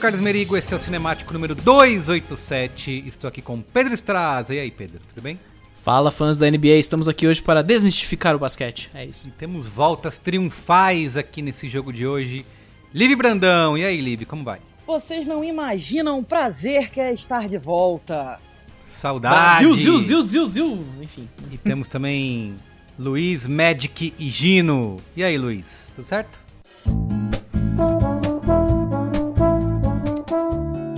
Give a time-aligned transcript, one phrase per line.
[0.00, 3.04] Carlos Merigo, esse é o Cinemático número 287.
[3.06, 4.54] Estou aqui com Pedro Estraza.
[4.54, 5.38] E aí, Pedro, tudo bem?
[5.76, 8.90] Fala, fãs da NBA, estamos aqui hoje para desmistificar o basquete.
[8.94, 9.28] É isso.
[9.28, 12.46] E temos voltas triunfais aqui nesse jogo de hoje.
[12.94, 14.58] Live Brandão, e aí, Live, como vai?
[14.86, 18.40] Vocês não imaginam o prazer que é estar de volta.
[18.96, 19.34] Saudade!
[19.34, 20.84] Brasil, ziu, ziu, ziu, ziu.
[21.02, 21.28] Enfim.
[21.52, 22.54] E temos também
[22.98, 24.96] Luiz, Magic e Gino.
[25.14, 26.38] E aí, Luiz, tudo certo?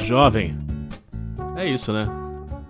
[0.03, 0.57] Jovem.
[1.57, 2.09] É isso, né?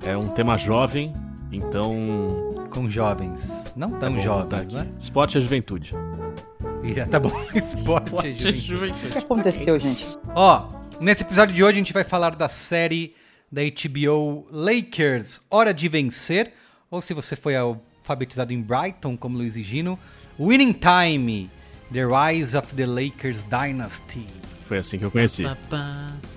[0.04, 1.12] É um tema jovem,
[1.50, 2.52] então.
[2.70, 3.72] Com jovens.
[3.76, 4.88] Não é tão bom jovens, né?
[4.98, 5.92] Esporte é juventude.
[6.82, 7.28] Ih, tá bom.
[7.28, 9.06] Esporte, Esporte é juventude.
[9.06, 10.06] O que aconteceu, gente?
[10.34, 10.68] Ó,
[11.00, 13.14] nesse episódio de hoje a gente vai falar da série
[13.50, 16.52] da HBO Lakers, Hora de Vencer,
[16.90, 19.98] ou se você foi alfabetizado em Brighton, como Luiz e Gino,
[20.40, 21.50] Winning Time,
[21.92, 24.26] The Rise of the Lakers Dynasty.
[24.72, 25.44] Foi assim que eu conheci.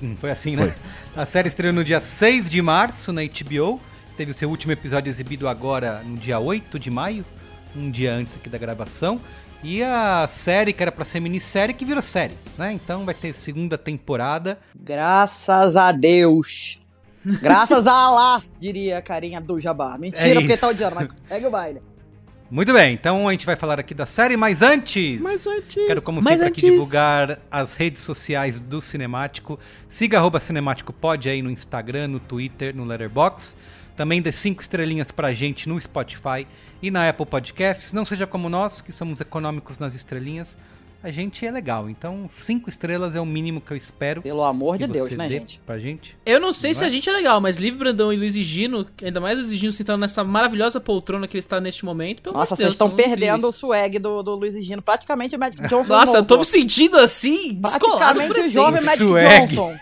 [0.03, 0.75] Hum, Foi assim, né?
[1.15, 3.79] A série estreou no dia 6 de março na HBO,
[4.17, 7.23] teve o seu último episódio exibido agora no dia 8 de maio,
[7.73, 9.21] um dia antes aqui da gravação.
[9.63, 12.73] E a série, que era pra ser minissérie, que virou série, né?
[12.73, 14.59] Então vai ter segunda temporada.
[14.77, 16.79] Graças a Deus.
[17.41, 19.97] Graças a Allah, diria a carinha do Jabá.
[19.97, 21.81] Mentira, É porque tá odiando, mas segue o baile.
[22.49, 26.01] Muito bem, então a gente vai falar aqui da série, mas antes, Mas antes, quero
[26.03, 29.59] como sempre aqui divulgar as redes sociais do Cinemático.
[29.89, 33.55] Siga arroba Cinemático Pod aí no Instagram, no Twitter, no Letterboxd.
[33.95, 36.45] Também dê cinco estrelinhas pra gente no Spotify
[36.81, 37.91] e na Apple Podcasts.
[37.91, 40.55] Não seja como nós, que somos econômicos nas estrelinhas.
[41.05, 44.23] A gente é legal, então cinco estrelas é o mínimo que eu espero.
[44.23, 45.59] Pelo amor de Deus, né, gente?
[45.59, 46.17] Pra gente.
[46.25, 46.87] Eu não sei Não se é?
[46.87, 49.51] a gente é legal, mas Livre Brandão e Luiz e Gino, ainda mais o Luiz
[49.51, 52.23] e Gino sentando nessa maravilhosa poltrona que ele está neste momento.
[52.23, 54.81] Pelo Nossa, vocês estão perdendo o swag do, do Luiz e Gino.
[54.81, 58.81] Praticamente o Magic Johnson Nossa, eu tô me sentindo assim, Praticamente o jovem.
[58.81, 59.45] Magic Swag.
[59.45, 59.75] Johnson.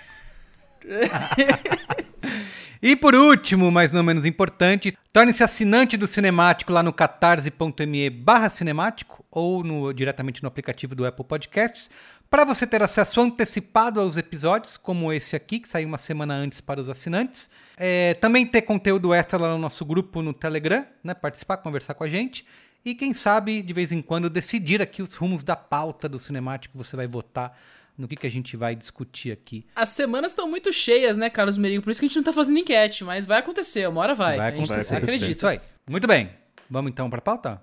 [2.86, 8.50] E por último, mas não menos importante, torne-se assinante do Cinemático lá no catarse.me barra
[8.50, 11.90] cinemático ou no, diretamente no aplicativo do Apple Podcasts
[12.30, 16.60] Para você ter acesso antecipado aos episódios, como esse aqui, que saiu uma semana antes
[16.60, 17.50] para os assinantes.
[17.78, 21.14] É, também ter conteúdo extra lá no nosso grupo no Telegram, né?
[21.14, 22.46] Participar, conversar com a gente.
[22.84, 26.78] E quem sabe, de vez em quando, decidir aqui os rumos da pauta do cinemático.
[26.78, 27.58] Você vai votar
[27.98, 29.66] no que, que a gente vai discutir aqui.
[29.76, 31.84] As semanas estão muito cheias, né, Carlos Merigo?
[31.84, 34.38] Por isso que a gente não tá fazendo enquete, mas vai acontecer, uma hora vai.
[34.38, 34.96] Vai A gente acontecer.
[34.96, 35.32] Acredita.
[35.32, 35.60] Isso aí.
[35.90, 36.30] Muito bem.
[36.70, 37.62] Vamos então para a pauta?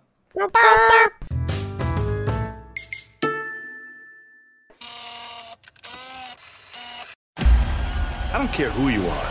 [8.32, 9.26] I don't care who you are.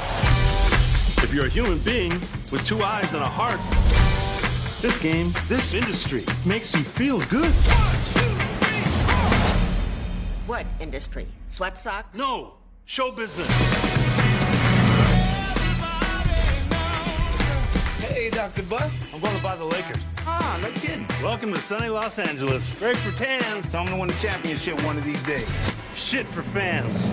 [1.23, 2.11] If you're a human being
[2.51, 3.59] with two eyes and a heart,
[4.81, 7.53] this game, this industry makes you feel good.
[10.49, 11.27] What industry?
[11.45, 12.17] Sweat socks?
[12.17, 12.55] No,
[12.85, 13.47] show business.
[17.99, 18.63] Hey, Dr.
[18.63, 19.13] Bust.
[19.13, 20.03] I'm going to buy the Lakers.
[20.25, 21.05] Ah, no kidding.
[21.21, 22.79] Welcome to sunny Los Angeles.
[22.79, 23.69] Great for tans.
[23.69, 25.47] Tell them to win the championship one of these days.
[25.95, 27.03] Shit for fans.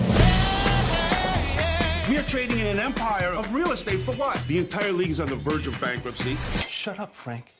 [2.09, 4.43] We are trading in an empire of real estate for what?
[4.47, 6.37] The entire league is on the verge of bankruptcy.
[6.67, 7.53] Shut up, Frank.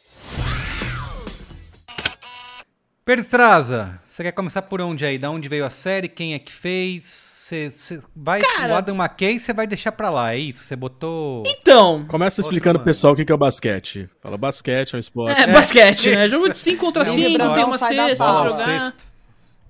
[3.08, 5.18] Pedro Estraza, você quer começar por onde aí?
[5.18, 6.10] Da onde veio a série?
[6.10, 7.06] Quem é que fez?
[7.06, 10.62] Você, você vai Cara- o Adam McKay e você vai deixar pra lá, é isso?
[10.62, 11.42] Você botou...
[11.48, 14.10] Então, Começa explicando pro pessoal o que é o basquete.
[14.22, 15.40] Fala, basquete é um esporte.
[15.40, 16.28] é, basquete, né?
[16.28, 18.94] Jogo de 5 contra Não, 5, Pedrão, tem uma cesta pra jogar.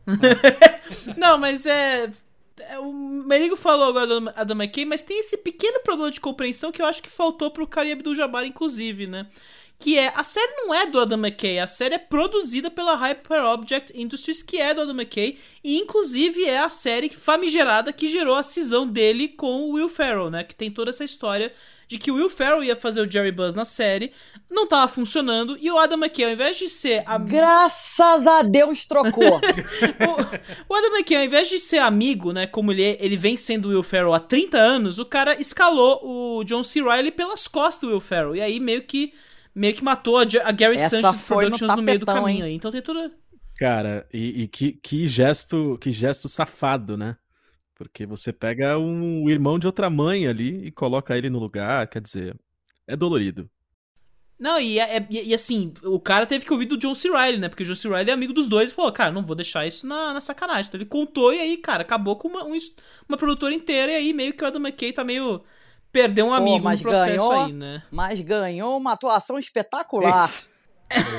[1.16, 2.10] Não, mas é.
[2.72, 6.72] é, O Merigo falou agora do Adam McKay, mas tem esse pequeno problema de compreensão
[6.72, 9.28] que eu acho que faltou pro Karim Abdul-Jabbar, inclusive, né?
[9.80, 13.46] Que é, a série não é do Adam McKay, a série é produzida pela Hyper
[13.46, 18.36] Object Industries, que é do Adam McKay, e inclusive é a série famigerada que gerou
[18.36, 20.44] a cisão dele com o Will Ferrell, né?
[20.44, 21.54] Que tem toda essa história
[21.88, 24.12] de que o Will Ferrell ia fazer o Jerry Buzz na série,
[24.50, 28.86] não tava funcionando, e o Adam McKay, ao invés de ser a Graças a Deus
[28.86, 29.38] trocou.
[30.68, 33.38] o, o Adam McKay, ao invés de ser amigo, né, como ele, é- ele vem
[33.38, 36.82] sendo o Will Ferrell há 30 anos, o cara escalou o John C.
[36.82, 38.36] Reilly pelas costas do Will Ferrell.
[38.36, 39.14] E aí meio que,
[39.58, 42.14] meio que matou a, a Gary Essa Sanchez foi no Productions no, meio do tapetão,
[42.24, 42.46] caminho.
[42.46, 42.52] hein?
[42.52, 42.54] aí.
[42.56, 43.12] Então tem tudo...
[43.56, 47.18] Cara, e, e que, que gesto, que gesto safado, né?
[47.76, 52.02] Porque você pega um irmão de outra mãe ali e coloca ele no lugar, quer
[52.02, 52.38] dizer,
[52.88, 53.50] é dolorido.
[54.40, 57.10] Não, e, é- é- e, e assim, o cara teve que ouvir do John C.
[57.10, 57.50] Reilly, né?
[57.50, 57.90] Porque o John C.
[57.90, 60.68] Reilly é amigo dos dois e falou, cara, não vou deixar isso na, na sacanagem.
[60.68, 62.56] Então ele contou e aí, cara, acabou com uma, um
[63.10, 65.44] uma produtora inteira e aí meio que o Adam McKay tá meio...
[65.92, 67.46] Perdeu um amigo mas no processo ganhou.
[67.46, 67.84] aí, né?
[67.92, 70.30] Mas ganhou uma atuação espetacular.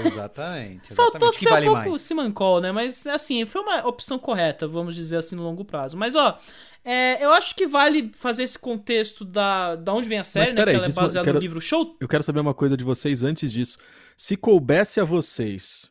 [0.06, 0.94] Exatamente.
[0.94, 1.38] Faltou exatamente.
[1.38, 2.02] Que ser vale um pouco mais?
[2.02, 2.72] Simancol, né?
[2.72, 5.96] Mas, assim, foi uma opção correta, vamos dizer assim, no longo prazo.
[5.96, 6.38] Mas, ó,
[6.82, 10.54] é, eu acho que vale fazer esse contexto da, da onde vem a série, Mas
[10.54, 10.60] né?
[10.62, 11.96] peraí, que ela é baseada quero- no livro Show.
[12.00, 13.76] Eu quero saber uma coisa de vocês antes disso.
[14.16, 15.90] Se coubesse a vocês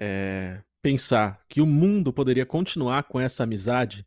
[0.00, 4.04] é, pensar que o mundo poderia continuar com essa amizade,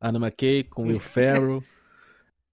[0.00, 1.62] Anna McKay com Will Ferrell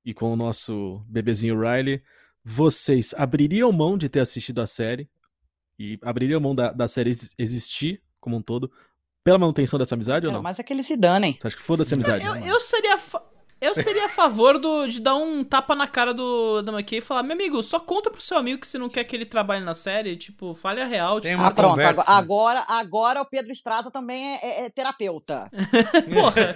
[0.05, 2.01] e com o nosso bebezinho Riley,
[2.43, 5.09] vocês abririam mão de ter assistido a série
[5.77, 8.71] e abririam mão da, da série ex- existir como um todo
[9.23, 10.43] pela manutenção dessa amizade ou Cara, não?
[10.43, 11.37] mas é que eles se danem.
[11.39, 12.25] Você acha que foda-se a amizade?
[12.25, 12.95] Eu, eu seria.
[12.95, 13.23] a fa-
[13.61, 17.01] Eu seria a favor do, de dar um tapa na cara do Adam McKay e
[17.01, 19.63] falar: meu amigo, só conta pro seu amigo que você não quer que ele trabalhe
[19.63, 20.17] na série.
[20.17, 21.21] Tipo, fale a real.
[21.21, 21.69] Tem Tipo, uma Ah, pronto.
[21.71, 22.01] conversa.
[22.01, 25.49] Agora, agora, agora o Pedro Estrada também é, é- é terapeuta.
[26.11, 26.53] Porra,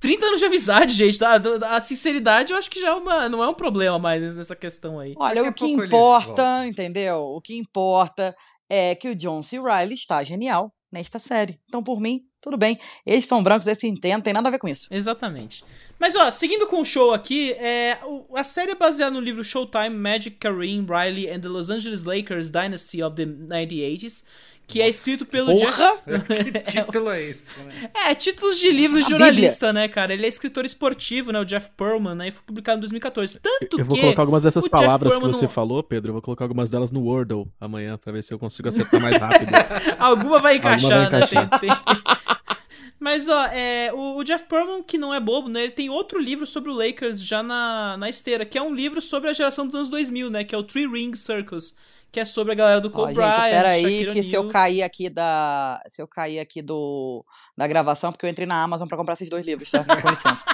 [0.00, 1.22] 30 anos de amizade, gente.
[1.22, 4.56] A, a sinceridade eu acho que já é uma, não é um problema mais nessa
[4.56, 5.14] questão aí.
[5.18, 7.18] Olha, Daqui o que eles importa, entendeu?
[7.20, 8.34] O que importa
[8.70, 9.60] é que o John C.
[9.60, 11.60] Reilly está genial nesta série.
[11.68, 12.78] Então, por mim, tudo bem.
[13.04, 14.88] Eles são brancos, eles se entendem, tem nada a ver com isso.
[14.90, 15.64] Exatamente.
[15.98, 17.98] Mas, ó, seguindo com o show aqui, é,
[18.34, 22.50] a série é baseada no livro Showtime Magic, Kareem, Riley and the Los Angeles Lakers
[22.50, 24.22] Dynasty of the 1980s,
[24.66, 25.76] que é escrito pelo Jeff...
[25.76, 26.02] Porra!
[26.64, 27.42] Que título é esse?
[27.64, 27.90] Né?
[28.08, 30.12] É, títulos de livros de jornalista, né, cara?
[30.14, 33.40] Ele é escritor esportivo, né, o Jeff Perlman, né, e foi publicado em 2014.
[33.40, 36.10] Tanto Eu vou que colocar algumas dessas palavras que você não- falou, Pedro.
[36.10, 39.16] Eu vou colocar algumas delas no Wordle amanhã pra ver se eu consigo acertar mais
[39.18, 39.50] rápido.
[39.98, 41.42] Alguma vai encaixar, vai encaixar.
[41.50, 41.58] né?
[41.58, 42.02] Tem- tem-
[43.00, 45.64] Mas, ó, é, o, o Jeff Perlman, que não é bobo, né?
[45.64, 49.00] Ele tem outro livro sobre o Lakers já na, na esteira, que é um livro
[49.02, 50.42] sobre a geração dos anos 2000, né?
[50.44, 51.74] Que é o Three Ring Circus,
[52.14, 55.10] que é sobre a galera do gente, Bryant, peraí, Shaquille que se eu cair aqui
[55.10, 55.82] da.
[55.88, 57.24] Se eu cair aqui do.
[57.56, 59.84] Da gravação, porque eu entrei na Amazon pra comprar esses dois livros, tá?
[59.84, 60.44] Com licença.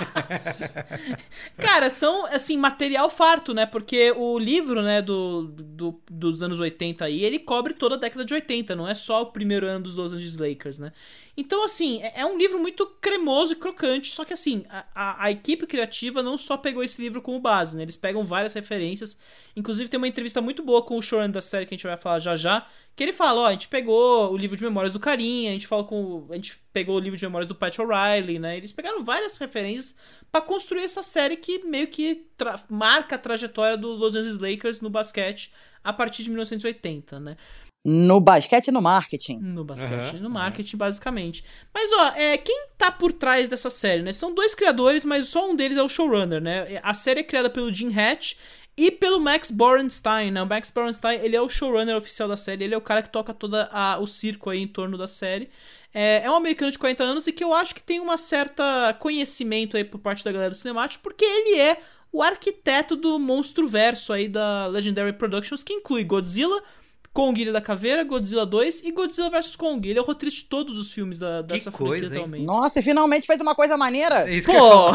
[1.59, 3.67] Cara, são, assim, material farto, né?
[3.67, 8.25] Porque o livro, né, do, do- dos anos 80 aí, ele cobre toda a década
[8.25, 10.93] de 80, não é só o primeiro ano dos Los Angeles Lakers, né?
[11.41, 15.31] Então, assim, é, é um livro muito cremoso e crocante, só que, assim, a, a-
[15.31, 17.83] equipe criativa não só pegou esse livro como base, né?
[17.83, 19.19] Eles pegam várias referências,
[19.57, 21.97] inclusive tem uma entrevista muito boa com o showrunner da, série que a gente vai
[21.97, 25.01] falar já já, que ele fala, ó, a gente pegou o livro de memórias do
[25.01, 28.39] Carinha, a gente falou com, a gente pegou o livro de memórias do Pat O'Reilly,
[28.39, 28.59] né?
[28.59, 29.97] Eles pegaram várias referências
[30.31, 32.27] para construir essa série que meio que
[32.69, 35.51] marca a trajetória do Los Angeles Lakers no basquete
[35.83, 37.37] a partir de 1980, né?
[37.85, 39.39] No basquete e no marketing.
[39.39, 40.79] No basquete uhum, e no marketing, uhum.
[40.79, 41.45] basicamente.
[41.73, 44.13] Mas, ó, é, quem tá por trás dessa série, né?
[44.13, 46.79] São dois criadores, mas só um deles é o showrunner, né?
[46.83, 48.35] A série é criada pelo Jim Hatch
[48.77, 50.43] e pelo Max Borenstein, né?
[50.43, 53.11] O Max Borenstein, ele é o showrunner oficial da série, ele é o cara que
[53.11, 53.57] toca todo
[54.01, 55.49] o circo aí em torno da série.
[55.93, 58.95] É, é um americano de 40 anos e que eu acho que tem uma certa
[59.01, 61.81] conhecimento aí por parte da galera do cinemático, porque ele é
[62.13, 66.63] o arquiteto do monstro verso aí da Legendary Productions, que inclui Godzilla,
[67.12, 69.88] Kong Ilha da Caveira, Godzilla 2 e Godzilla vs Kong.
[69.88, 72.45] Ele é o roteirista de todos os filmes da, dessa franquia atualmente.
[72.45, 74.31] Nossa, e finalmente fez uma coisa maneira.
[74.31, 74.93] É isso Pô!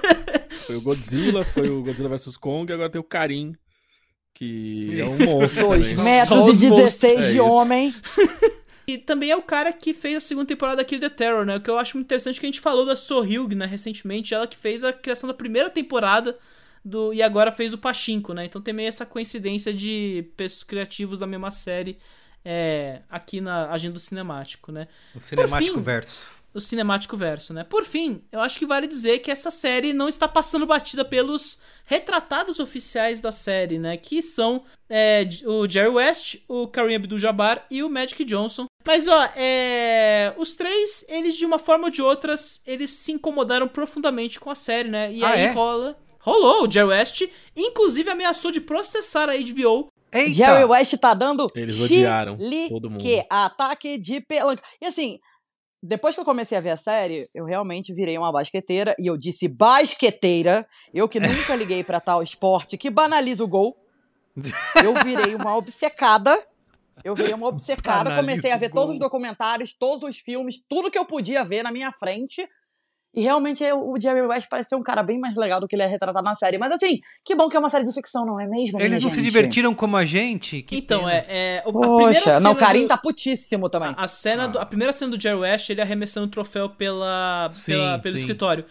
[0.66, 3.54] foi o Godzilla, foi o Godzilla vs Kong, agora tem o Karim,
[4.34, 5.68] que é um monstro.
[5.68, 7.94] 2 metros e 16 é de homem.
[8.86, 11.56] E também é o cara que fez a segunda temporada aqui The Terror, né?
[11.56, 14.34] O que eu acho muito interessante é que a gente falou da Sohyug, né, recentemente,
[14.34, 16.36] ela que fez a criação da primeira temporada
[16.84, 18.44] do e agora fez o Pachinko, né?
[18.44, 21.98] Então tem meio essa coincidência de pessoas criativos da mesma série
[22.44, 24.86] é, aqui na agenda do cinemático, né?
[25.14, 26.26] O cinemático fim, verso.
[26.52, 27.64] O cinemático verso, né?
[27.64, 31.58] Por fim, eu acho que vale dizer que essa série não está passando batida pelos
[31.86, 33.96] retratados oficiais da série, né?
[33.96, 38.66] Que são é, o Jerry West, o Kareem Abdul-Jabbar e o Magic Johnson.
[38.86, 40.34] Mas ó, é...
[40.36, 44.54] os três, eles de uma forma ou de outras, eles se incomodaram profundamente com a
[44.54, 45.10] série, né?
[45.10, 45.50] E ah, aí é?
[45.52, 47.22] rola Rolou, o Jerry West,
[47.54, 49.88] inclusive ameaçou de processar a HBO.
[50.10, 50.32] Eita.
[50.32, 52.38] Jerry West tá dando Eles odiaram
[52.70, 53.02] todo mundo.
[53.02, 54.62] Que ataque de pelanca.
[54.80, 55.18] E assim,
[55.82, 59.18] depois que eu comecei a ver a série, eu realmente virei uma basqueteira e eu
[59.18, 63.76] disse basqueteira, eu que nunca liguei para tal esporte que banaliza o gol.
[64.82, 66.34] Eu virei uma obcecada.
[67.04, 70.90] Eu virei uma obcecada, Banaliza comecei a ver todos os documentários, todos os filmes, tudo
[70.90, 72.48] que eu podia ver na minha frente
[73.14, 75.82] e realmente o Jerry West parece ser um cara bem mais legal do que ele
[75.82, 76.58] é retratado na série.
[76.58, 78.80] Mas assim, que bom que é uma série de ficção, não é mesmo?
[78.80, 79.14] Eles não gente?
[79.14, 80.62] se divertiram como a gente?
[80.62, 81.12] Que então, pena.
[81.12, 81.26] é.
[81.28, 82.88] é a Poxa, não, o Karim do...
[82.88, 83.94] tá putíssimo também.
[83.96, 84.48] A, a cena ah.
[84.48, 88.16] do, a primeira cena do Jerry West, ele arremessando o troféu pela, sim, pela pelo
[88.16, 88.20] sim.
[88.20, 88.64] escritório.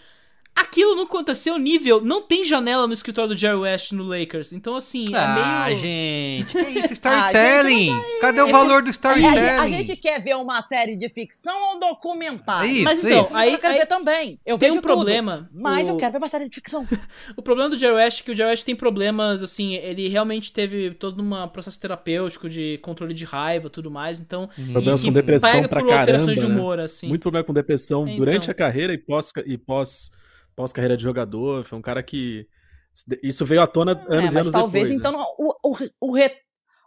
[0.56, 2.00] Aquilo não aconteceu nível.
[2.02, 4.54] Não tem janela no escritório do Jerry West no Lakers.
[4.54, 5.46] Então, assim, é ah, meio.
[5.46, 6.46] Ah, gente.
[6.52, 6.94] Que isso?
[7.04, 7.90] Storytelling.
[7.90, 9.38] ah, Cadê o valor do storytelling?
[9.38, 12.70] A, a, gente quer ver uma série de ficção ou documentário?
[12.70, 13.36] Isso, mas então, isso.
[13.36, 13.54] aí.
[13.54, 14.40] Eu quero aí, ver também.
[14.46, 15.50] Eu tem vejo um problema.
[15.52, 15.92] Tudo, mas o...
[15.92, 16.86] eu quero ver uma série de ficção.
[17.36, 19.74] o problema do Jerry West é que o Jerry West tem problemas, assim.
[19.74, 24.20] Ele realmente teve todo um processo terapêutico de controle de raiva tudo mais.
[24.20, 24.48] Então.
[24.72, 26.34] Problemas com depressão pra caramba.
[26.34, 26.46] De né?
[26.46, 27.08] humor, assim.
[27.08, 29.34] Muito problema com depressão então, durante a carreira e pós.
[29.46, 30.12] E pós
[30.56, 32.48] pós-carreira de jogador, foi um cara que.
[33.24, 35.00] Isso veio à tona anos é, e anos talvez, depois.
[35.00, 35.26] então, né?
[35.38, 36.32] o, o, o, re,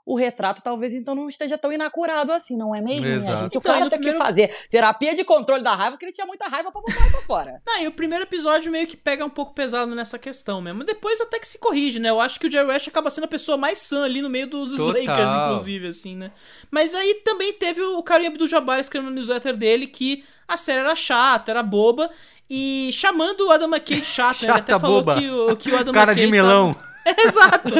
[0.06, 3.24] o retrato talvez então não esteja tão inacurado assim, não é mesmo, Exato.
[3.24, 3.56] minha gente?
[3.56, 4.16] O então, cara tem primeiro...
[4.16, 7.20] que fazer terapia de controle da raiva, porque ele tinha muita raiva pra botar pra
[7.22, 7.60] fora.
[7.66, 10.84] Não, e o primeiro episódio meio que pega um pouco pesado nessa questão mesmo.
[10.84, 12.08] Depois até que se corrige, né?
[12.08, 14.46] Eu acho que o Jerry West acaba sendo a pessoa mais sã ali no meio
[14.46, 15.02] dos Total.
[15.02, 16.30] Lakers, inclusive, assim, né?
[16.70, 20.94] Mas aí também teve o Karim Abdul-Jabbar escrevendo no newsletter dele que a série era
[20.94, 22.08] chata, era boba,
[22.48, 25.20] e chamando o Adam McKay de chato, Chata, ele até falou boba.
[25.20, 26.74] que o, que o Adam Cara McKay de melão.
[26.74, 26.86] Tava...
[27.22, 27.74] Exato.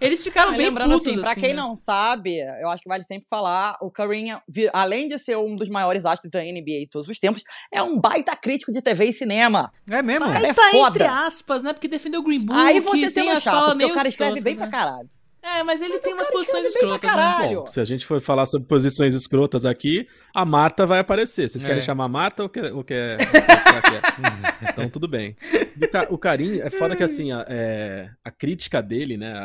[0.00, 1.60] Eles ficaram bem lembrando putos, assim, pra assim, quem né?
[1.60, 4.34] não sabe, eu acho que vale sempre falar, o Kareem,
[4.72, 8.00] além de ser um dos maiores astros da NBA de todos os tempos, é um
[8.00, 9.70] baita crítico de TV e cinema.
[9.88, 10.26] É mesmo?
[10.26, 10.96] Ele é tá foda.
[10.96, 11.72] entre aspas, né?
[11.72, 12.58] Porque defendeu o Green Book.
[12.58, 14.58] Aí você tem chato, porque meio o cara escreve bem né?
[14.58, 15.08] pra caralho.
[15.42, 17.16] É, mas ele Mas tem umas posições escrotas, né?
[17.16, 17.60] caralho.
[17.60, 21.48] Bom, se a gente for falar sobre posições escrotas aqui, a Marta vai aparecer.
[21.48, 21.82] Vocês querem É.
[21.84, 22.72] chamar a Marta ou quer.
[22.74, 23.16] Ou quer,
[24.70, 25.36] então tudo bem.
[25.82, 29.32] O Ca- O Karim, é foda que assim, a, é, a crítica dele, né?
[29.32, 29.38] a-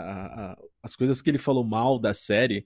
[0.51, 2.65] a- as coisas que ele falou mal da série,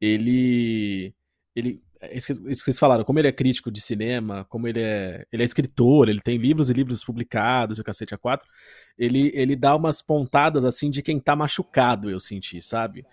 [0.00, 1.14] ele.
[1.54, 1.80] ele
[2.12, 5.26] isso que, isso que vocês falaram, como ele é crítico de cinema, como ele é,
[5.32, 8.48] ele é escritor, ele tem livros e livros publicados, e o cacete a quatro,
[8.98, 13.04] ele, ele dá umas pontadas assim de quem tá machucado, eu senti, sabe?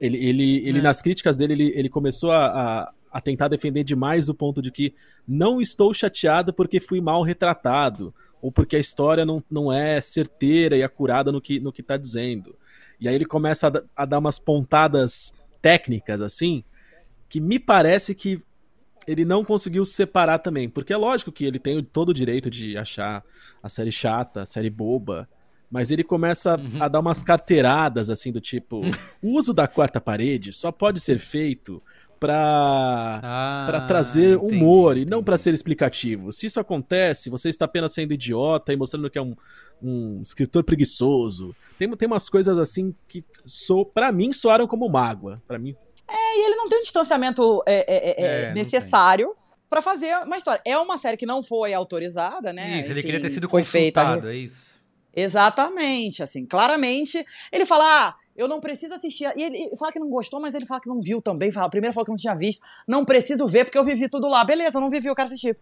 [0.00, 0.82] Ele, ele, ele É.
[0.82, 4.70] nas críticas dele, ele, ele começou a, a, a tentar defender demais o ponto de
[4.70, 4.94] que
[5.28, 10.76] não estou chateado porque fui mal retratado, ou porque a história não, não é certeira
[10.76, 12.56] e acurada no que, no que tá dizendo.
[12.98, 16.64] E aí ele começa a, a dar umas pontadas técnicas, assim,
[17.28, 18.40] que me parece que
[19.06, 20.68] ele não conseguiu separar também.
[20.68, 23.22] Porque é lógico que ele tem todo o direito de achar
[23.62, 25.28] a série chata, a série boba.
[25.70, 28.80] Mas ele começa a dar umas carteiradas, assim, do tipo:
[29.22, 31.82] o uso da quarta parede só pode ser feito
[32.20, 35.24] pra, Ah, pra trazer entendi, humor e não entendi.
[35.24, 36.30] pra ser explicativo.
[36.32, 39.34] Se isso acontece, você está apenas sendo idiota e mostrando que é um,
[39.82, 41.54] um escritor preguiçoso.
[41.78, 45.34] Tem, tem umas coisas assim que, so, para mim, soaram como mágoa.
[45.46, 45.74] para mim.
[46.08, 49.34] É, e ele não tem um distanciamento é, é, é, É, não necessário
[49.68, 50.60] pra fazer uma história.
[50.64, 52.80] É uma série que não foi autorizada, né?
[52.80, 54.74] Isso, ele Enfim, queria ter sido foi feita consultado, é isso.
[55.14, 57.24] Exatamente, assim, claramente.
[57.50, 59.32] Ele fala, ah, eu não preciso assistir.
[59.34, 61.50] E ele fala que não gostou, mas ele fala que não viu também.
[61.50, 62.60] Fala, primeiro falou que não tinha visto.
[62.86, 64.44] Não preciso ver porque eu vivi tudo lá.
[64.44, 65.56] Beleza, eu não vivi, eu quero assistir.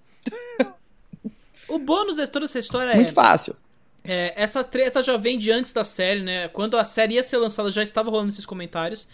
[1.68, 2.96] O bônus de toda essa história é.
[2.96, 3.56] Muito fácil.
[4.02, 6.48] É, essa treta já vem de antes da série, né?
[6.48, 9.08] Quando a série ia ser lançada, já estava rolando esses comentários.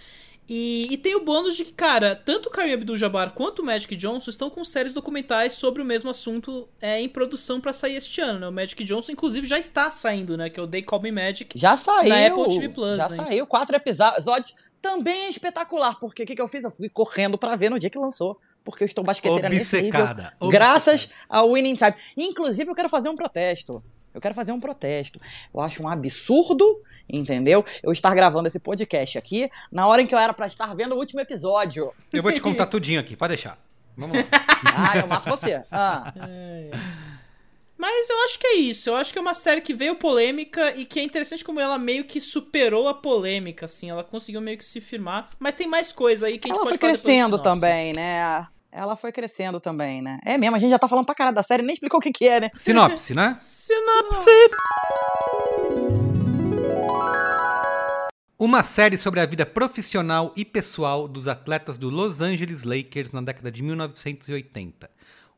[0.52, 3.94] E, e tem o bônus de que, cara, tanto o Kareem Abdul-Jabbar quanto o Magic
[3.94, 8.20] Johnson estão com séries documentais sobre o mesmo assunto é, em produção pra sair este
[8.20, 8.48] ano, né?
[8.48, 10.50] O Magic Johnson, inclusive, já está saindo, né?
[10.50, 11.56] Que é o They Call Me Magic.
[11.56, 12.08] Já saiu.
[12.08, 13.16] Na Apple TV Plus, Já né?
[13.16, 13.46] saiu.
[13.46, 14.56] Quatro episódios.
[14.82, 16.64] Também é espetacular, porque o que, que eu fiz?
[16.64, 18.36] Eu fui correndo pra ver no dia que lançou.
[18.64, 20.00] Porque eu estou basqueteira nesse nível.
[20.00, 21.94] Obcecada, Graças ao Winning Time.
[22.16, 23.80] Inclusive, eu quero fazer um protesto.
[24.14, 25.20] Eu quero fazer um protesto.
[25.52, 27.64] Eu acho um absurdo, entendeu?
[27.82, 30.94] Eu estar gravando esse podcast aqui na hora em que eu era pra estar vendo
[30.94, 31.92] o último episódio.
[32.12, 33.58] Eu vou te contar tudinho aqui, pode deixar.
[33.96, 34.24] Vamos lá.
[34.74, 35.62] Ah, eu mato você.
[35.70, 36.12] Ah.
[37.76, 38.90] Mas eu acho que é isso.
[38.90, 41.78] Eu acho que é uma série que veio polêmica e que é interessante como ela
[41.78, 43.88] meio que superou a polêmica, assim.
[43.88, 45.30] Ela conseguiu meio que se firmar.
[45.38, 48.46] Mas tem mais coisa aí que a gente Ela pode foi crescendo também, né?
[48.72, 50.18] Ela foi crescendo também, né?
[50.24, 52.12] É mesmo, a gente já tá falando pra caralho da série, nem explicou o que
[52.12, 52.50] que é, né?
[52.58, 53.36] Sinopse, né?
[53.40, 54.30] Sinopse!
[58.38, 63.20] Uma série sobre a vida profissional e pessoal dos atletas do Los Angeles Lakers na
[63.20, 64.88] década de 1980.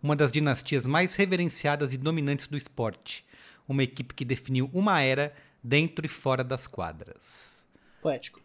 [0.02, 3.24] Uma das dinastias mais reverenciadas e dominantes do esporte.
[3.66, 7.66] Uma equipe que definiu uma era dentro e fora das quadras.
[8.00, 8.40] Poético.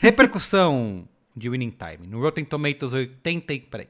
[0.00, 2.06] Repercussão de Winning Time.
[2.06, 3.88] No Rotten Tomatoes 80, e- peraí.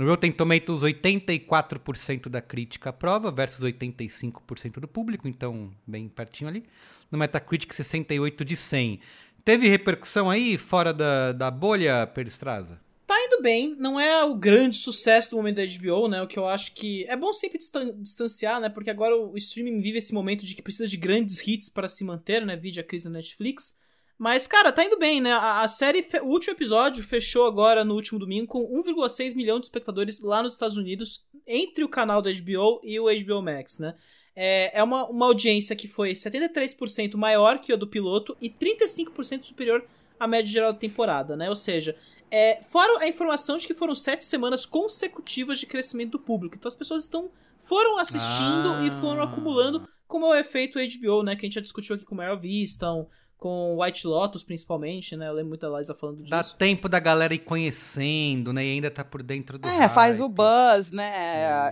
[0.00, 6.64] No Rotten Tomatoes 84% da crítica aprova versus 85% do público, então bem pertinho ali.
[7.10, 8.98] No Metacritic 68 de 100.
[9.44, 12.80] Teve repercussão aí fora da, da bolha, Peristraza?
[13.06, 16.22] Tá indo bem, não é o grande sucesso do momento da HBO, né?
[16.22, 18.70] O que eu acho que é bom sempre distan- distanciar, né?
[18.70, 22.04] Porque agora o streaming vive esse momento de que precisa de grandes hits para se
[22.04, 22.56] manter, né?
[22.56, 23.78] Vídeo a crise da Netflix.
[24.20, 25.32] Mas, cara, tá indo bem, né?
[25.32, 29.64] A, a série, o último episódio fechou agora no último domingo com 1,6 milhão de
[29.64, 33.94] espectadores lá nos Estados Unidos, entre o canal da HBO e o HBO Max, né?
[34.36, 39.44] É, é uma, uma audiência que foi 73% maior que a do piloto e 35%
[39.44, 39.82] superior
[40.18, 41.48] à média geral da temporada, né?
[41.48, 41.96] Ou seja,
[42.30, 46.56] é, fora a informação de que foram sete semanas consecutivas de crescimento do público.
[46.56, 47.30] Então as pessoas estão
[47.62, 48.84] foram assistindo Ah.
[48.84, 51.34] e foram acumulando, como é o efeito HBO, né?
[51.36, 53.08] Que a gente já discutiu aqui com Meryl Viston,
[53.40, 55.26] com White Lotus, principalmente, né?
[55.28, 56.56] Eu lembro muito da Liza falando Dá disso.
[56.58, 58.64] tempo da galera ir conhecendo, né?
[58.64, 60.34] E ainda tá por dentro do É, faz o hype.
[60.34, 61.10] buzz, né?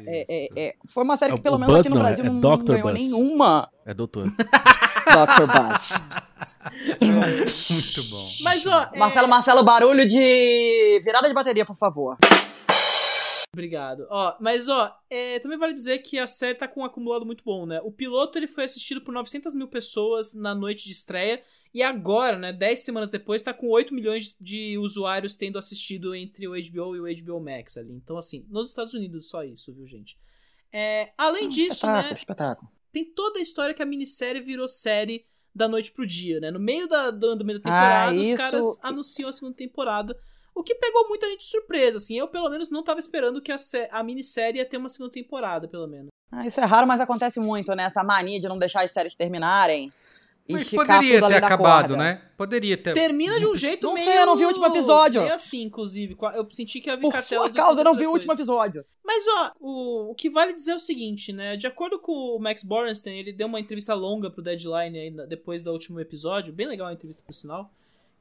[0.07, 0.75] É, é, é.
[0.87, 2.31] Foi uma série É que pelo o menos Buzz aqui no não, é- Brasil é
[2.31, 2.65] não, Dr.
[2.73, 2.95] ganhou Buzz.
[2.95, 3.71] nenhuma.
[3.85, 4.27] É doutor.
[4.33, 5.47] Dr.
[5.47, 6.03] Buzz.
[7.71, 8.29] Muito bom.
[8.43, 12.17] Mas, ó, é- Marcelo, Marcelo, barulho de virada de bateria, por favor.
[13.53, 14.07] Obrigado.
[14.11, 17.43] Ó, mas ó, é, também vale dizer que a série tá com um acumulado muito
[17.43, 17.81] bom, né?
[17.83, 21.43] O piloto ele foi assistido por 900 mil pessoas na noite de estreia
[21.75, 26.47] e agora, né, 10 semanas depois, tá com 8 milhões de usuários tendo assistido entre
[26.49, 27.93] o HBO e o HBO Max ali.
[27.93, 30.17] Então, assim, nos Estados Unidos só isso, viu, gente?
[30.73, 32.71] É, além disso, espetáculo, né, espetáculo.
[32.93, 36.51] tem toda a história que a minissérie virou série da noite pro dia, né?
[36.51, 39.57] No meio da, do do meio da temporada, Ah, os isso- caras anunciam a segunda
[39.57, 40.17] temporada.
[40.55, 42.19] O que pegou muita gente de surpresa, assim.
[42.19, 43.57] Eu, pelo menos, não tava esperando que a,
[43.93, 46.09] a minissérie ia ter uma segunda temporada, pelo menos.
[46.31, 47.85] Ah, isso é raro, mas acontece muito, né?
[47.85, 49.93] Essa mania de não deixar as séries terminarem.
[50.49, 51.97] E Mas poderia ter acabado, corda.
[52.03, 52.23] né?
[52.35, 52.95] Poderia ter.
[52.95, 54.07] Termina de um jeito Não meio...
[54.07, 55.21] sei, eu não vi o último episódio.
[55.21, 56.17] Meio assim, inclusive.
[56.35, 58.83] Eu senti que havia Por sua causa, eu não vi o último episódio.
[59.05, 61.55] Mas, ó, o, o que vale dizer é o seguinte, né?
[61.55, 65.63] De acordo com o Max Borenstein, ele deu uma entrevista longa pro Deadline aí depois
[65.63, 67.71] do último episódio, bem legal a entrevista, por sinal.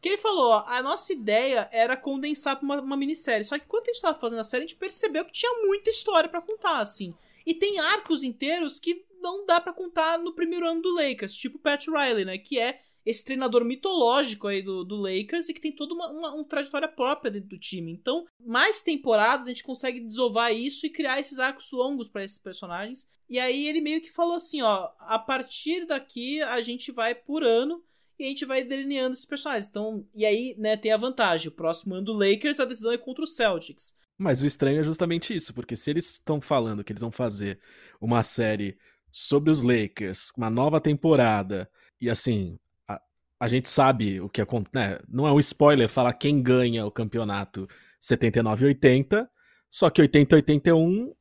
[0.02, 3.46] Que ele falou, ó, a nossa ideia era condensar pra uma, uma minissérie.
[3.46, 5.90] Só que quando a gente tava fazendo a série, a gente percebeu que tinha muita
[5.90, 7.16] história pra contar, assim.
[7.46, 11.60] E tem arcos inteiros que não dá pra contar no primeiro ano do Lakers, tipo
[11.60, 12.38] Pat Riley, né?
[12.38, 16.34] Que é esse treinador mitológico aí do, do Lakers e que tem toda uma, uma,
[16.36, 17.92] uma trajetória própria dentro do time.
[17.92, 22.38] Então, mais temporadas a gente consegue desovar isso e criar esses arcos longos pra esses
[22.38, 23.10] personagens.
[23.30, 27.44] E aí ele meio que falou assim, ó, a partir daqui a gente vai por
[27.44, 27.82] ano
[28.20, 29.70] e a gente vai delineando esses personagens.
[29.70, 32.98] Então, e aí, né, tem a vantagem, o próximo ano do Lakers a decisão é
[32.98, 33.96] contra o Celtics.
[34.18, 37.60] Mas o estranho é justamente isso, porque se eles estão falando que eles vão fazer
[38.02, 38.78] uma série
[39.12, 43.02] sobre os Lakers, uma nova temporada, e assim, a,
[43.40, 45.00] a gente sabe o que acontece, né?
[45.08, 47.68] Não é um spoiler falar quem ganha o campeonato
[48.00, 49.30] 79 e 80,
[49.70, 51.14] só que 80 e 81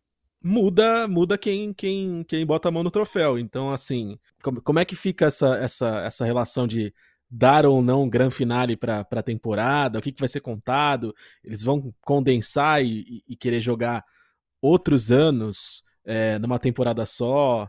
[0.42, 3.38] muda muda quem, quem, quem bota a mão no troféu.
[3.38, 6.94] Então, assim, como, como é que fica essa, essa, essa relação de
[7.28, 9.98] dar ou não gran finale para a temporada?
[9.98, 11.14] O que, que vai ser contado?
[11.42, 14.04] Eles vão condensar e, e querer jogar
[14.60, 17.68] outros anos é, numa temporada só?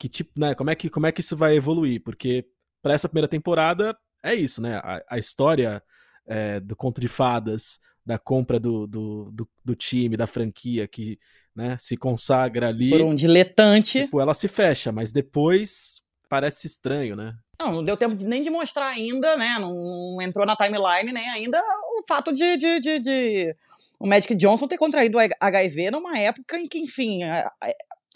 [0.00, 0.54] Que tipo, né?
[0.54, 2.02] Como é que, como é que isso vai evoluir?
[2.02, 2.46] Porque
[2.82, 4.76] para essa primeira temporada é isso, né?
[4.76, 5.82] A, a história
[6.26, 11.18] é, do conto de fadas, da compra do, do, do, do, time, da franquia que
[11.54, 12.88] né, se consagra ali.
[12.88, 14.00] Por um diletante.
[14.00, 17.34] Tipo, ela se fecha, mas depois parece estranho, né?
[17.60, 19.58] Não, não deu tempo nem de mostrar ainda, né?
[19.60, 23.56] Não entrou na timeline nem ainda o fato de, de, de, de
[23.98, 27.20] o Magic Johnson ter contraído HIV numa época em que, enfim,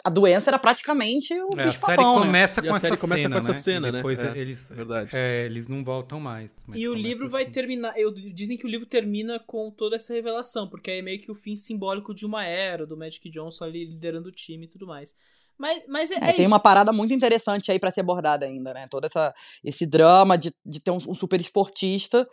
[0.05, 2.67] a, doença era praticamente o é, bicho A série papão, começa né?
[2.67, 3.53] com a essa série começa cena, com essa né?
[3.53, 3.97] cena, E né?
[3.97, 5.09] Depois É, eles, verdade.
[5.13, 6.51] é, eles não voltam mais.
[6.67, 7.51] mas E o livro vai assim.
[7.51, 7.93] terminar.
[7.97, 11.35] Eu, dizem que o livro termina com toda essa revelação, porque é meio que o
[11.35, 15.15] fim simbólico de uma era, do Magic Johnson ali liderando o time e tudo mais.
[15.57, 16.47] Mas, mas é, É, é tem isso.
[16.53, 18.87] uma parada muito interessante aí pra ser abordada ainda, né?
[18.89, 22.27] Todo essa, esse drama de, de ter um, um super esportista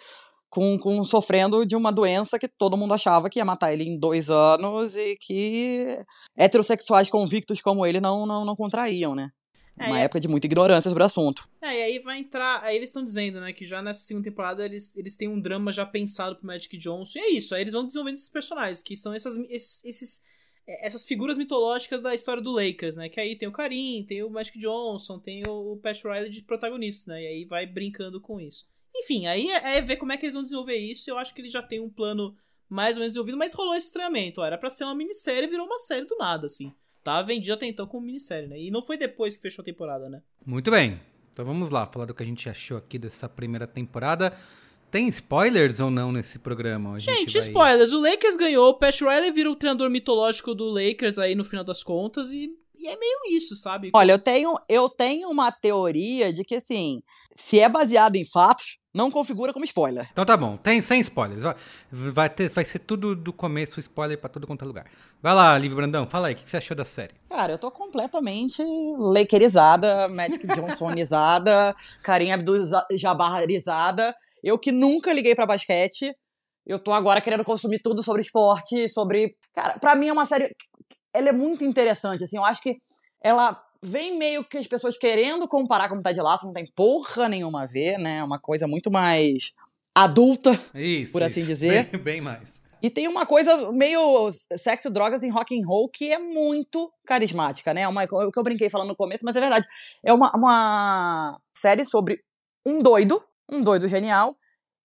[0.53, 3.99] com, com sofrendo de uma doença que todo mundo achava que ia matar ele em
[3.99, 5.99] dois anos e que
[6.37, 9.31] heterossexuais convictos como ele não, não, não contraíam, né?
[9.79, 11.49] É, Uma época de muita ignorância sobre o assunto.
[11.63, 12.63] É, e aí vai entrar.
[12.63, 15.73] Aí eles estão dizendo, né, que já nessa segunda temporada eles, eles têm um drama
[15.73, 17.19] já pensado pro Magic Johnson.
[17.19, 20.21] E é isso, aí eles vão desenvolvendo esses personagens, que são essas, esses, esses-
[20.69, 23.09] é, essas figuras mitológicas da história do Lakers, né?
[23.09, 27.07] Que aí tem o Karim, tem o Magic Johnson, tem o, Pat Riley de protagonistas,
[27.07, 27.23] né?
[27.23, 28.71] E aí vai brincando com isso.
[28.95, 31.09] Enfim, aí é, é ver como é que eles vão desenvolver isso.
[31.11, 32.35] Eu acho que eles já têm um plano
[32.69, 34.41] mais ou menos desenvolvido, mas rolou esse estranhamento.
[34.41, 36.73] Ó, era pra ser uma minissérie e virou uma série do nada, assim.
[37.03, 38.59] Tá vendido até então como minissérie, né?
[38.61, 40.23] E não foi depois que fechou a temporada, né?
[40.47, 41.01] Muito bem.
[41.33, 44.37] Então vamos lá, falar do que a gente achou aqui dessa primeira temporada.
[44.91, 46.95] Tem spoilers ou não nesse programa?
[46.95, 47.93] A Gente, vai- spoilers.
[47.93, 51.65] O Lakers ganhou, o Pat Riley vira o treinador mitológico do Lakers aí no final
[51.65, 53.91] das contas e, e é meio isso, sabe?
[53.95, 57.03] Olha, eu tenho, eu tenho uma teoria de que, assim,
[57.35, 60.09] se é baseado em fatos, não configura como spoiler.
[60.13, 61.43] Então tá bom, tem sem spoilers.
[61.91, 64.87] Vai, ter, vai ser tudo do começo, spoiler pra todo quanto é lugar.
[65.23, 67.15] Vai lá, Livre Brandão, fala aí, o que que você achou da série?
[67.29, 68.63] Cara, eu tô completamente
[68.99, 74.15] lakerizada, Magic Johnsonizada, Karim Abdul-Jabarizada.
[74.43, 76.15] Eu que nunca liguei pra basquete,
[76.67, 79.37] eu tô agora querendo consumir tudo sobre esporte, sobre...
[79.55, 80.55] Cara, pra mim é uma série...
[81.15, 82.77] Ela é muito interessante, assim, eu acho que
[83.23, 87.63] ela vem meio que as pessoas querendo comparar com Ted Lasso, não tem porra nenhuma
[87.63, 88.23] a ver, né?
[88.23, 89.53] Uma coisa muito mais
[89.95, 91.91] adulta, Isso, por assim isso, dizer.
[91.91, 92.63] Bem, bem mais.
[92.83, 97.73] E tem uma coisa meio sexo, drogas em rock and roll que é muito carismática,
[97.73, 97.87] né?
[97.87, 99.67] Uma, o que eu brinquei falando no começo, mas é verdade.
[100.05, 102.21] É uma, uma série sobre
[102.67, 104.37] um doido, um doido genial,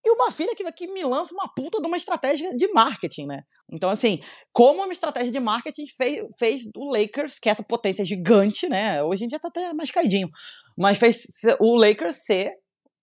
[0.05, 3.43] e uma filha que, que me lança uma puta de uma estratégia de marketing, né?
[3.69, 4.21] Então, assim,
[4.53, 9.03] como uma estratégia de marketing fez, fez do Lakers, que é essa potência gigante, né?
[9.03, 10.29] Hoje em dia tá até mais caidinho,
[10.77, 11.25] mas fez
[11.59, 12.53] o Lakers ser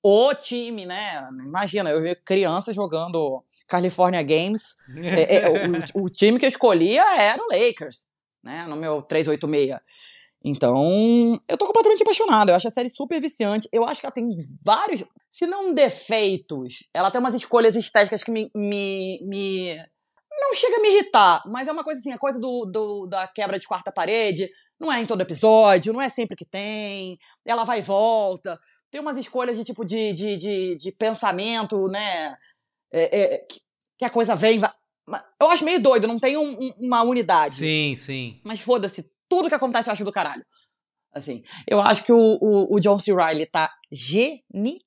[0.03, 1.27] o time, né?
[1.47, 4.77] Imagina, eu vi crianças jogando California Games.
[4.97, 5.49] É, é,
[5.95, 8.07] o, o time que eu escolhia era o Lakers,
[8.43, 8.67] né?
[8.67, 9.81] No meu 386.
[10.45, 12.51] Então, eu tô completamente apaixonado.
[12.51, 13.67] Eu acho a série super viciante.
[13.73, 14.29] Eu acho que ela tem
[14.63, 15.03] vários,
[15.35, 18.49] se não defeitos, ela tem umas escolhas estéticas que me.
[18.55, 19.77] me, me
[20.41, 23.27] não chega a me irritar, mas é uma coisa assim, a coisa do, do, da
[23.27, 24.49] quebra de quarta parede.
[24.79, 27.19] Não é em todo episódio, não é sempre que tem.
[27.45, 28.61] Ela vai e volta.
[28.93, 32.37] Tem umas escolhas de tipo de, de, de, de pensamento, né?
[32.93, 33.61] É, é, que,
[33.99, 34.61] que a coisa vem.
[34.61, 34.73] vai-
[35.41, 37.57] Eu acho meio doido, não tem um- um- uma unidade.
[37.57, 38.41] Sim, sim.
[38.45, 40.45] Mas foda-se, tudo que acontece eu acho do caralho.
[41.13, 43.13] Assim, eu acho que o, o, o John C.
[43.13, 44.79] Reilly tá genial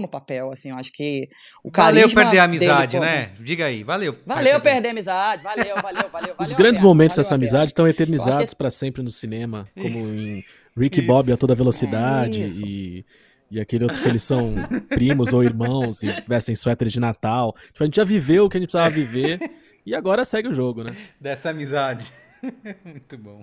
[0.00, 1.28] no papel, assim, eu acho que
[1.62, 3.32] o Valeu carisma perder a amizade, como- né?
[3.40, 4.18] Diga aí, valeu.
[4.26, 6.34] Valeu perder a amizade, valeu, valeu, valeu.
[6.38, 9.98] Os valeu grandes momentos valeu dessa amizade estão eternizados que- pra sempre no cinema, como
[10.08, 10.44] em
[10.76, 13.04] Rick e Bob, A Toda Velocidade, É e,
[13.50, 14.54] e aquele outro que eles são
[14.88, 17.52] primos ou irmãos e vestem suéter de Natal.
[17.72, 19.38] Tipo, a gente já viveu o que a gente precisava viver
[19.84, 20.94] e agora segue o jogo, né?
[21.20, 22.10] Dessa amizade.
[22.84, 23.40] Muito bom.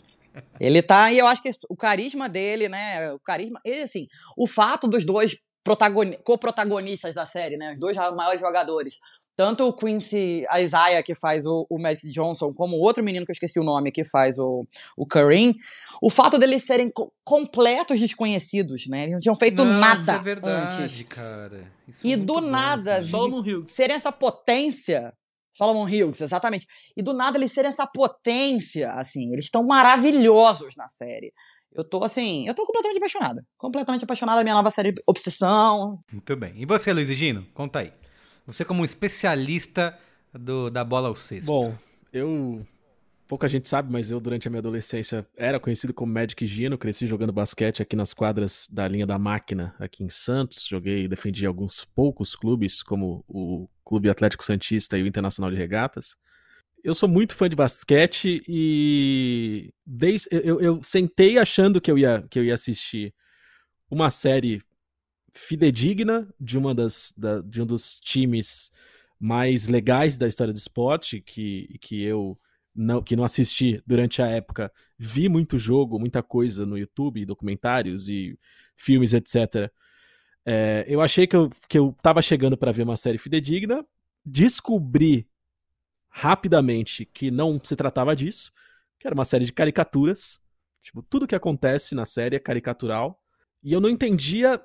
[0.60, 3.12] Ele tá, e eu acho que o carisma dele, né?
[3.14, 3.60] O carisma.
[3.64, 5.38] E assim, o fato dos dois
[6.24, 7.74] co-protagonistas da série, né?
[7.74, 8.98] Os dois maiores jogadores.
[9.36, 13.32] Tanto o Quincy Isaiah, que faz o, o Magic Johnson, como o outro menino que
[13.32, 14.64] eu esqueci o nome, que faz o,
[14.96, 15.56] o Kareem,
[16.00, 19.02] o fato deles serem co- completos desconhecidos, né?
[19.02, 21.02] Eles não tinham feito Nossa, nada é verdade, antes.
[21.08, 21.72] cara.
[21.88, 23.72] Isso é E do bom, nada, Hughes.
[23.72, 25.12] serem essa potência.
[25.52, 26.68] Solomon Hughes, exatamente.
[26.96, 31.34] E do nada eles serem essa potência, assim, eles estão maravilhosos na série.
[31.76, 33.46] Eu tô assim, eu tô completamente apaixonada.
[33.58, 35.98] Completamente apaixonada da minha nova série Obsessão.
[36.12, 36.54] Muito bem.
[36.56, 37.46] E você, Luiz e Gino?
[37.54, 37.92] Conta aí.
[38.46, 39.98] Você como um especialista
[40.34, 41.48] do, da bola ao cesto.
[41.48, 41.76] Bom,
[42.12, 42.64] eu
[43.28, 46.78] pouca gente sabe, mas eu, durante a minha adolescência, era conhecido como Magic Gino.
[46.78, 50.68] Cresci jogando basquete aqui nas quadras da linha da máquina, aqui em Santos.
[50.68, 55.58] Joguei e defendi alguns poucos clubes, como o Clube Atlético Santista e o Internacional de
[55.58, 56.16] Regatas.
[56.84, 62.22] Eu sou muito fã de basquete e desde, eu, eu sentei achando que eu, ia,
[62.30, 63.14] que eu ia assistir
[63.90, 64.62] uma série
[65.34, 68.72] fidedigna de uma das da, de um dos times
[69.20, 72.38] mais legais da história do esporte que, que eu
[72.76, 78.10] não, que não assisti durante a época, vi muito jogo, muita coisa no YouTube, documentários
[78.10, 78.38] e
[78.76, 79.72] filmes, etc.
[80.46, 83.86] É, eu achei que eu, que eu tava chegando para ver uma série fidedigna,
[84.26, 85.28] descobri
[86.16, 88.52] rapidamente que não se tratava disso,
[89.00, 90.40] que era uma série de caricaturas.
[90.80, 93.20] Tipo, tudo que acontece na série é caricatural.
[93.64, 94.62] E eu não entendia,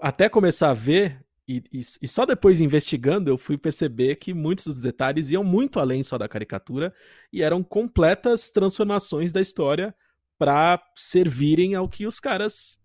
[0.00, 4.66] até começar a ver, e, e, e, só depois investigando eu fui perceber que muitos
[4.66, 6.92] dos detalhes iam muito além só da caricatura
[7.32, 9.94] e eram completas transformações da história
[10.38, 12.78] para servirem ao que os caras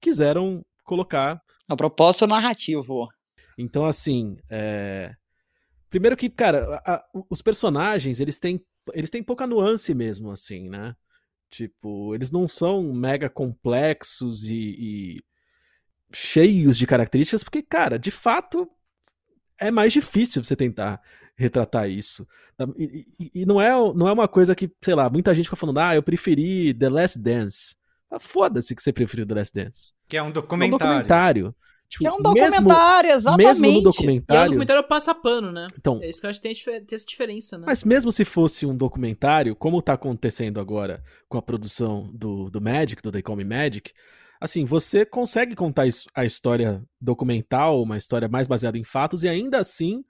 [0.00, 1.42] quiseram colocar.
[1.68, 3.08] A propósito narrativo.
[3.58, 5.16] Então, assim, é...
[5.90, 10.70] primeiro que, cara, a, a, os personagens, eles têm, eles têm pouca nuance mesmo, assim,
[10.70, 10.94] né?
[11.50, 15.24] Tipo, eles não são mega complexos e, e
[16.12, 18.70] cheios de características, porque, cara, de fato
[19.60, 21.00] é mais difícil você tentar
[21.36, 22.26] retratar isso.
[22.76, 25.56] E, e, e, não, é, não é uma coisa que, sei lá, muita gente fica
[25.56, 27.76] falando, ah, eu preferi The Last Dance.
[28.10, 29.92] Ah, Foda-se que você preferiu The Last Dance.
[30.08, 30.72] Que é um documentário.
[30.72, 31.54] É um documentário.
[31.90, 33.46] Tipo, que é um documentário, mesmo, exatamente.
[33.46, 34.40] Mesmo no documentário.
[34.40, 35.66] E é um documentário passa pano, né?
[35.76, 37.64] Então, é isso que eu acho que tem, tem essa diferença, né?
[37.66, 42.60] Mas mesmo se fosse um documentário, como tá acontecendo agora com a produção do, do
[42.60, 43.92] Magic, do They Call Me Magic,
[44.40, 49.58] assim, você consegue contar a história documental, uma história mais baseada em fatos, e ainda
[49.58, 50.04] assim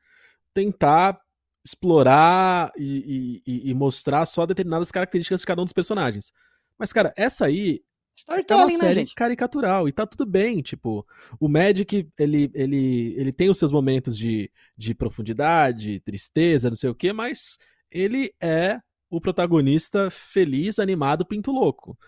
[0.53, 1.19] tentar
[1.65, 6.31] explorar e, e, e mostrar só determinadas características de cada um dos personagens.
[6.79, 7.81] Mas, cara, essa aí
[8.29, 11.07] é uma né, série né, caricatural e tá tudo bem, tipo,
[11.39, 16.91] o Magic, ele, ele, ele tem os seus momentos de, de profundidade, tristeza, não sei
[16.91, 17.59] o que, mas
[17.91, 21.99] ele é o protagonista feliz, animado, pinto louco.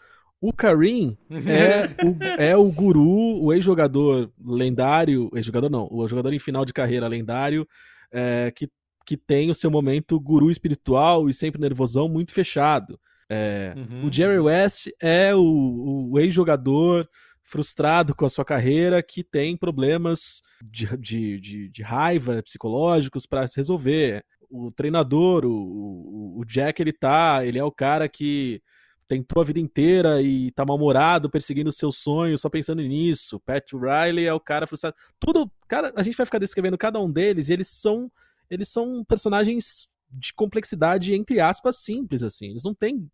[0.41, 6.39] O Karim é o, é o guru, o ex-jogador lendário, ex-jogador não, o jogador em
[6.39, 7.67] final de carreira lendário,
[8.11, 8.69] é, que,
[9.07, 12.99] que tem o seu momento guru espiritual e sempre nervosão muito fechado.
[13.29, 14.07] É, uhum.
[14.07, 17.09] O Jerry West é o, o ex-jogador
[17.43, 23.47] frustrado com a sua carreira que tem problemas de, de, de, de raiva psicológicos para
[23.47, 24.25] se resolver.
[24.51, 28.63] O treinador, o, o, Jack, ele tá, ele é o cara que
[29.09, 33.41] tentou a vida inteira e tá mal-humorado, perseguindo seus sonhos, só pensando nisso.
[33.41, 34.97] Pat Riley é o cara frustrado.
[35.19, 38.11] Tudo, cara, a gente vai ficar descrevendo cada um deles e eles são
[38.51, 42.51] eles são personagens de complexidade entre aspas simples assim.
[42.51, 43.11] Eles não têm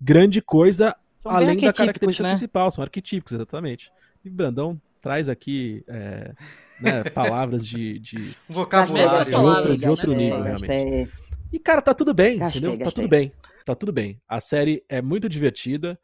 [0.00, 2.34] grande coisa são além da característica né?
[2.34, 3.92] principal, são arquetípicos exatamente.
[4.24, 6.32] E Brandão traz aqui é,
[6.80, 11.12] né, palavras de, de vocabulário de outro, de outro nível realmente.
[11.52, 12.78] E cara, tá tudo bem, gastei, entendeu?
[12.78, 12.84] Gastei.
[12.84, 13.32] Tá tudo bem
[13.64, 14.20] tá tudo bem.
[14.28, 15.98] A série é muito divertida.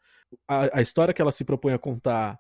[0.47, 2.39] A, a história que ela se propõe a contar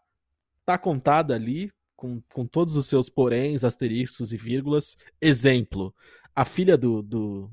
[0.64, 4.96] tá contada ali, com, com todos os seus poréns, asteriscos e vírgulas.
[5.20, 5.94] Exemplo:
[6.34, 7.50] a filha do, do,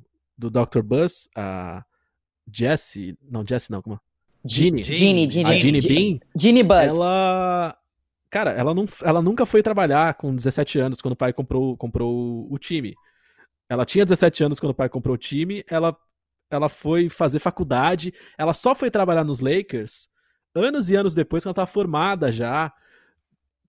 [0.49, 0.81] do Dr.
[0.81, 1.83] Buzz, a
[2.51, 3.17] Jessie.
[3.21, 3.99] Não, Jessie não, como?
[4.45, 4.83] Ginny.
[4.83, 5.49] Ginny, Ginny.
[5.49, 6.19] A Ginny Bean.
[6.37, 6.87] Ginny Buzz.
[6.87, 7.77] Ela.
[8.29, 12.51] Cara, ela, não, ela nunca foi trabalhar com 17 anos, quando o pai comprou, comprou
[12.51, 12.95] o time.
[13.69, 15.95] Ela tinha 17 anos quando o pai comprou o time, ela
[16.51, 20.07] ela foi fazer faculdade, ela só foi trabalhar nos Lakers
[20.53, 22.71] anos e anos depois, quando ela estava formada já.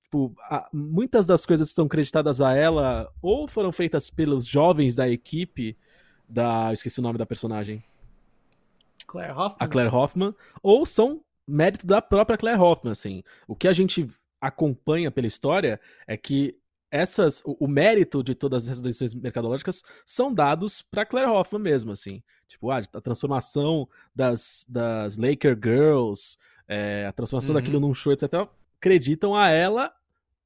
[0.05, 4.97] Tipo, a, muitas das coisas que são creditadas a ela ou foram feitas pelos jovens
[4.97, 5.77] da equipe
[6.35, 6.73] da.
[6.73, 7.83] Esqueci o nome da personagem.
[9.07, 9.57] Claire Hoffman.
[9.61, 13.23] A Claire Hoffman, ou são mérito da própria Claire Hoffman, assim.
[13.47, 14.09] O que a gente
[14.41, 16.59] acompanha pela história é que
[16.91, 21.93] essas o, o, mérito de todas essas decisões mercadológicas são dados para Claire Hoffman mesmo,
[21.93, 22.23] assim.
[22.49, 27.61] Tipo, ah, a transformação das, das Laker Girls, é, a transformação uhum.
[27.61, 28.49] daquilo num show, etc.
[28.79, 29.93] Acreditam a ela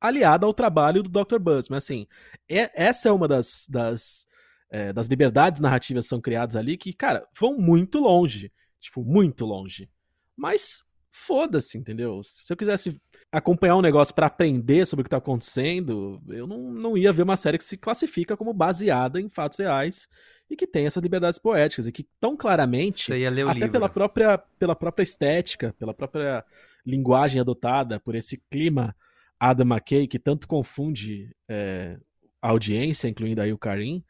[0.01, 1.39] aliada ao trabalho do Dr.
[1.39, 1.69] Buzz.
[1.69, 2.07] Mas, assim,
[2.49, 4.27] é, essa é uma das, das,
[4.71, 8.53] é, das liberdades narrativas são criadas ali que, cara, vão muito longe.
[8.81, 9.89] Tipo, muito longe.
[10.37, 12.21] Mas foda-se, entendeu?
[12.23, 13.01] Se eu quisesse
[13.33, 17.23] acompanhar um negócio para aprender sobre o que tá acontecendo, eu não, não ia ver
[17.23, 20.09] uma série que se classifica como baseada em fatos reais
[20.49, 23.13] e que tem essas liberdades poéticas e que tão claramente,
[23.51, 23.73] até livro.
[23.73, 26.45] pela própria, pela própria estética, pela própria
[26.87, 28.95] linguagem adotada por esse clima
[29.39, 31.99] Adam McKay que tanto confunde é,
[32.41, 34.03] a audiência, incluindo aí o Karim,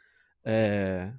[0.44, 1.12] é,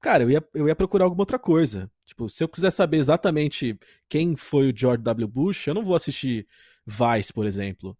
[0.00, 1.90] cara, eu ia, eu ia procurar alguma outra coisa.
[2.06, 5.28] Tipo, se eu quiser saber exatamente quem foi o George W.
[5.28, 6.46] Bush, eu não vou assistir
[6.86, 7.96] Vice, por exemplo.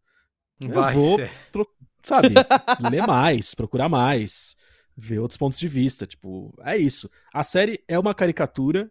[0.60, 1.18] Eu Vai vou,
[1.50, 1.68] pro-
[2.02, 2.34] sabe,
[2.90, 4.56] ler mais, procurar mais,
[4.96, 6.06] ver outros pontos de vista.
[6.06, 7.10] Tipo, é isso.
[7.32, 8.90] A série é uma caricatura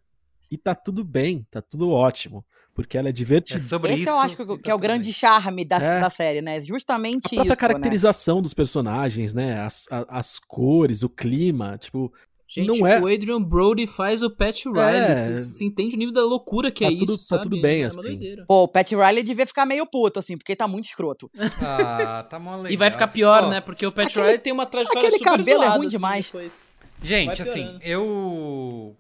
[0.54, 2.46] e tá tudo bem, tá tudo ótimo.
[2.76, 3.60] Porque ela é divertida.
[3.60, 4.10] É sobre Esse isso.
[4.10, 5.14] eu acho que, que é o grande bem.
[5.14, 6.00] charme da, É.
[6.00, 6.58] da série, né?
[6.58, 7.56] A Justamente própria isso, né?
[7.56, 9.60] caracterização dos personagens, né?
[9.62, 12.12] As, a- as cores, o clima, tipo,
[12.48, 13.00] Gente, não é.
[13.00, 14.82] o Adrian Brody faz o Pat Riley.
[15.12, 15.16] É.
[15.16, 17.44] Você você entende o nível da loucura que Tá é tudo- isso, tá sabe?
[17.44, 18.02] tudo bem, é assim.
[18.02, 18.46] doideira.
[18.48, 21.30] Pô, o Pat Riley devia ficar meio puto, assim, porque tá muito escroto.
[21.62, 22.72] Ah, tá mó legal.
[22.72, 23.62] E vai ficar pior, Ó, né?
[23.62, 26.26] Porque o Pat aquele- Riley tem uma trajetória aquele super cabelo é ruim assim, demais.
[26.26, 26.66] depois.
[27.04, 28.96] Gente, assim, eu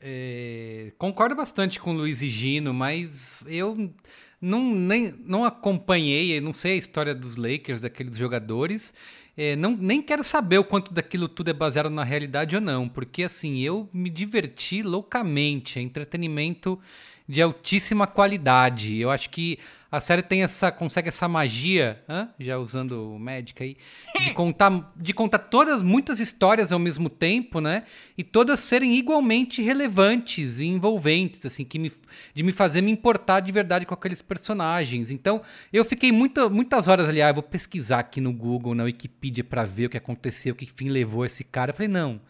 [0.00, 3.92] é, concordo bastante com o Luiz e Gino, mas eu
[4.40, 8.94] não, nem, não acompanhei, não sei a história dos Lakers, daqueles jogadores.
[9.36, 12.88] é, não, nem quero saber o quanto daquilo tudo é baseado na realidade ou não,
[12.88, 16.80] porque assim, eu me diverti loucamente, é entretenimento
[17.30, 18.98] de altíssima qualidade.
[18.98, 19.56] Eu acho que
[19.90, 22.28] a série tem essa, consegue essa magia, hã?
[22.40, 23.76] já usando o Magic aí,
[24.18, 27.84] de contar, de contar todas, muitas histórias ao mesmo tempo, né?
[28.18, 31.92] E todas serem igualmente relevantes e envolventes, assim, que me,
[32.34, 35.12] de me fazer me importar de verdade com aqueles personagens.
[35.12, 35.40] Então,
[35.72, 39.64] eu fiquei muita, muitas horas ali, ah, vou pesquisar aqui no Google, na Wikipedia, pra
[39.64, 41.70] ver o que aconteceu, que fim levou esse cara.
[41.70, 42.20] Eu falei, não.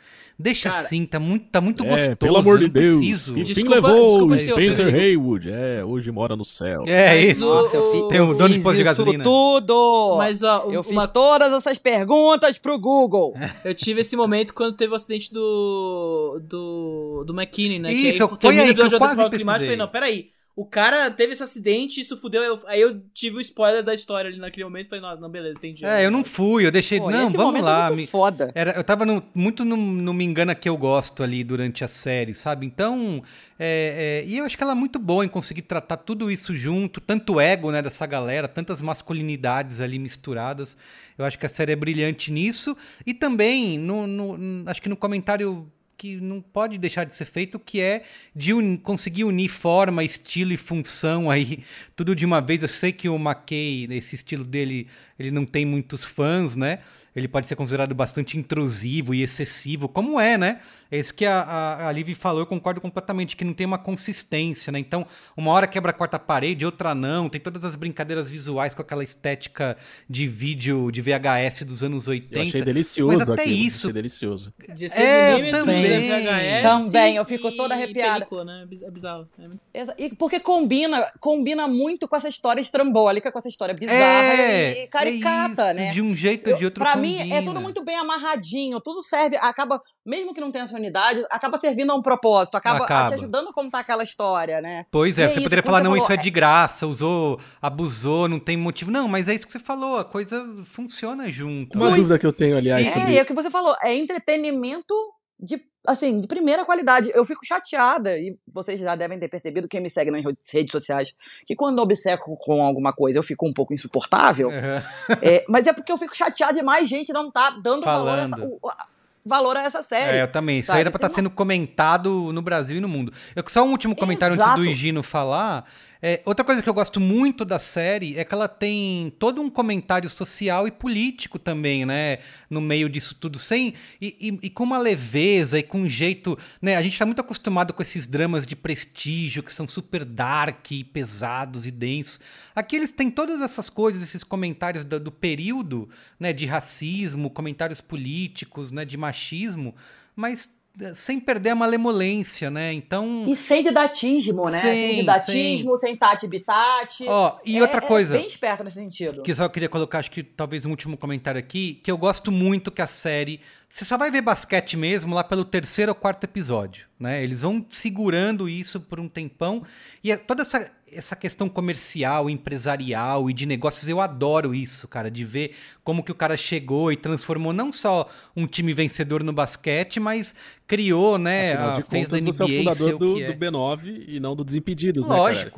[0.41, 2.17] Deixa Cara, assim, tá muito, tá muito É, gostoso.
[2.17, 2.95] pelo amor de Deus.
[2.99, 3.35] preciso.
[3.35, 4.95] Que fim Desculpa- levou desculpa Spencer.
[4.95, 5.51] Haywood.
[5.53, 6.85] É, hoje mora no céu.
[6.87, 7.41] É Mas isso.
[7.47, 9.23] Nossa, eu fiz, Tem um eu dono de posto de gasolina.
[9.25, 10.15] tudo!
[10.17, 13.35] Mas, ó, eu uma- fiz todas essas perguntas pro Google.
[13.65, 16.41] eu tive esse momento quando teve o acidente do.
[16.43, 17.25] do.
[17.27, 17.93] do McKinney, né?
[17.93, 19.55] Isso, que aí, foi aí o que eu quase pesquisei.
[19.55, 20.27] eu falei, não, peraí.
[20.61, 22.43] O cara teve esse acidente, isso fudeu.
[22.43, 24.91] eu- aí eu tive o spoiler da história ali naquele momento.
[24.91, 25.87] Falei, não, não beleza, entendi.
[25.87, 26.99] É, eu não fui, eu deixei.
[27.01, 27.85] Pô, não, esse vamos lá.
[27.85, 28.53] é muito me- foda.
[28.55, 31.89] Era, eu tava no- muito no, no Me Engana Que Eu Gosto ali durante a
[31.89, 32.67] série, sabe?
[32.67, 33.23] Então,
[33.59, 36.55] é, é, e eu acho que ela é muito boa em conseguir tratar tudo isso
[36.55, 40.77] junto, tanto ego, né, dessa galera, tantas masculinidades ali misturadas.
[41.17, 42.77] Eu acho que a série é brilhante nisso.
[43.07, 45.67] E também, no, no- acho que no comentário
[46.01, 50.51] que não pode deixar de ser feito, que é de uni- conseguir unir forma, estilo
[50.51, 51.63] e função aí,
[51.95, 52.63] tudo de uma vez.
[52.63, 56.79] Eu sei que o McKay, esse estilo dele, ele não tem muitos fãs, né?
[57.15, 60.61] Ele pode ser considerado bastante intrusivo e excessivo, como é, né?
[60.91, 63.79] É isso que a, a, a Liv falou, eu concordo completamente, que não tem uma
[63.79, 64.79] consistência, né?
[64.79, 67.29] Então, uma hora quebra a quarta parede, outra não.
[67.29, 69.77] Tem todas as brincadeiras visuais com aquela estética
[70.09, 72.35] de vídeo de VHS dos anos 80.
[72.37, 73.57] Eu achei delicioso Mas até aquilo.
[73.57, 74.53] isso- Achei delicioso.
[74.69, 75.83] 16 É, também.
[75.83, 76.63] VHS.
[76.63, 78.15] Também, eu fico toda arrepiada.
[78.27, 78.67] película, né?
[78.71, 79.29] É É bizarro.
[79.73, 83.99] É E porque combina, combina muito com essa história estrambólica, com essa história bizarra
[84.35, 85.93] É, e caricata, é isso, né?
[85.93, 87.43] De um jeito ou de Eu- outro pra mim, é combina.
[87.45, 91.91] tudo muito bem amarradinho, tudo serve, acaba, mesmo que não tenha sua unidade, acaba servindo
[91.91, 93.09] a um propósito, acaba, Acaba.
[93.09, 94.87] te ajudando a contar aquela história, né?
[94.91, 96.31] Pois E é, é você isso, poderia falar, você não, falou, isso é é- de
[96.31, 98.91] graça, usou, abusou, não tem motivo.
[98.91, 101.77] Não, mas é isso que você falou, a coisa funciona junto.
[101.77, 101.97] Uma né?
[101.97, 103.13] dúvida que eu tenho, aliás, É, sobre.
[103.13, 104.95] e é o que você falou, é entretenimento
[105.39, 107.11] de, assim, de primeira qualidade.
[107.15, 111.13] Eu fico chateada, e vocês já devem ter percebido, quem me segue nas redes sociais,
[111.47, 114.51] que quando eu obceco com alguma coisa eu fico um pouco insuportável.
[114.51, 114.83] Aham.
[115.23, 118.23] É, mas é porque eu fico chateada de mais gente não tá dando valor a,
[118.23, 118.59] essa, Falando.
[118.63, 118.87] o- a-
[119.25, 120.19] valor a essa série.
[120.19, 120.59] É, eu também.
[120.59, 120.79] Isso sabe?
[120.79, 123.13] aí era pra estar sendo comentado no Brasil e no mundo.
[123.35, 124.51] Eu, só um último comentário Exato.
[124.51, 125.65] antes do Higino falar.
[126.03, 129.51] É, outra coisa que eu gosto muito da série é que ela tem todo um
[129.51, 132.21] comentário social e político também, né?
[132.49, 133.75] No meio disso tudo, sem.
[134.01, 136.39] E, e- e com uma leveza e com um jeito.
[136.61, 136.75] Né?
[136.77, 140.83] A gente tá muito acostumado com esses dramas de prestígio que são super dark e
[140.85, 142.19] pesados e densos.
[142.55, 146.33] Aqui eles têm todas essas coisas, esses comentários do, do período, né?
[146.33, 148.87] De racismo, comentários políticos, né?
[148.87, 149.75] De machismo,
[150.17, 150.49] mas
[150.95, 152.73] sem perder a malemolência, né?
[152.73, 153.27] Então.
[153.29, 154.61] E sem didatismo, né?
[154.61, 157.05] Sim, sem didatismo, sem tati bitati.
[157.07, 158.15] Ó, e É- outra é coisa.
[158.17, 159.23] bem esperto nesse sentido.
[159.23, 162.31] Que só eu queria colocar, acho que talvez um último comentário aqui, que eu gosto
[162.33, 163.41] muito que a série.
[163.69, 167.23] Você só vai ver basquete mesmo lá pelo terceiro ou quarto episódio, né?
[167.23, 169.63] Eles vão segurando isso por um tempão.
[170.03, 175.11] E é toda essa, essa questão comercial, empresarial e de negócios, eu adoro isso, cara,
[175.11, 179.33] de ver como que o cara chegou e transformou não só um time vencedor no
[179.33, 180.35] basquete, mas
[180.67, 181.53] criou, né?
[181.53, 183.33] Afinal de a- fez da contas, você é o NBA fundador do, é.
[183.33, 185.51] do B9 e não do Desimpedidos, né, cara?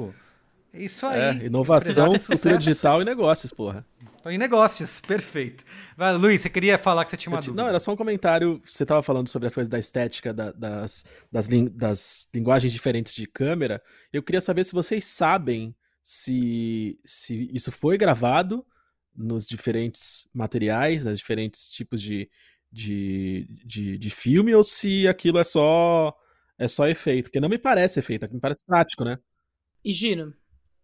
[0.74, 1.20] Isso aí.
[1.42, 2.58] É, inovação, sucesso.
[2.58, 3.84] digital e negócios, porra.
[4.22, 5.64] Tô em negócios, perfeito.
[5.96, 7.62] Vai, Luiz, você queria falar que você tinha uma ti- dúvida?
[7.62, 8.62] Não, era só um comentário.
[8.64, 13.14] Você tava falando sobre as coisas da estética, da- das, das, lin- das linguagens diferentes
[13.14, 13.82] de câmera.
[14.12, 18.64] Eu queria saber se vocês sabem se, se isso foi gravado
[19.14, 22.30] nos diferentes materiais, nos diferentes tipos de,
[22.70, 26.16] de, de, de filme, ou se aquilo é só
[26.58, 29.18] é só efeito, porque não me parece efeito, me parece prático, né?
[29.84, 30.32] E Gino,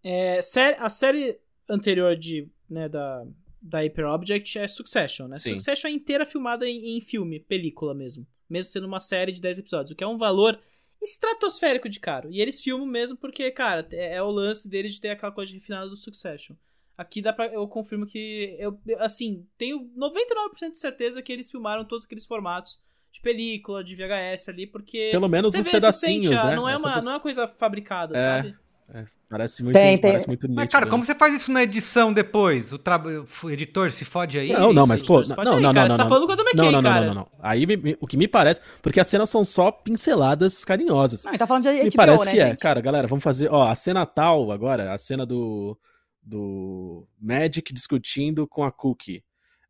[0.02, 0.38] é,
[0.78, 1.38] a série
[1.68, 3.24] anterior de, né, da,
[3.60, 5.34] da Hyper Object é Succession, né?
[5.36, 5.54] Sim.
[5.54, 8.26] Succession é inteira filmada em, em filme, película mesmo.
[8.48, 10.58] Mesmo sendo uma série de 10 episódios, o que é um valor
[11.02, 12.30] estratosférico de caro.
[12.30, 15.52] E eles filmam mesmo porque, cara, é, é o lance deles de ter aquela coisa
[15.52, 16.56] refinada do Succession.
[16.96, 21.84] Aqui dá pra, eu confirmo que, eu, assim, tenho 99% de certeza que eles filmaram
[21.84, 22.80] todos aqueles formatos
[23.12, 25.10] de película, de VHS ali, porque...
[25.12, 26.56] Pelo menos os pedacinhos, sente, ah, né?
[26.56, 28.24] Não é, Essa uma, coisa- não é uma coisa fabricada, É.
[28.24, 28.56] sabe?
[28.94, 30.10] É, parece muito, Tem, tem.
[30.10, 30.56] parece muito nítido.
[30.56, 30.90] Mas, cara, né?
[30.90, 32.72] como você faz isso na edição depois?
[32.72, 32.98] O, tra...
[33.42, 34.50] o editor se fode aí?
[34.50, 36.08] Não, não, mas pô, não, não, aí, não, cara, não, você tá não.
[36.08, 37.06] falando com a Dama não, não, não, cara.
[37.06, 37.28] não, não, não.
[37.40, 41.24] Aí me- me- o que me parece, porque as cenas são só pinceladas carinhosas.
[41.24, 42.60] Não, ele tá falando de me HBO, parece né, que é, gente?
[42.60, 45.78] cara, galera, vamos fazer, ó, a cena tal agora, a cena do
[46.22, 49.22] do Magic discutindo com a Cookie.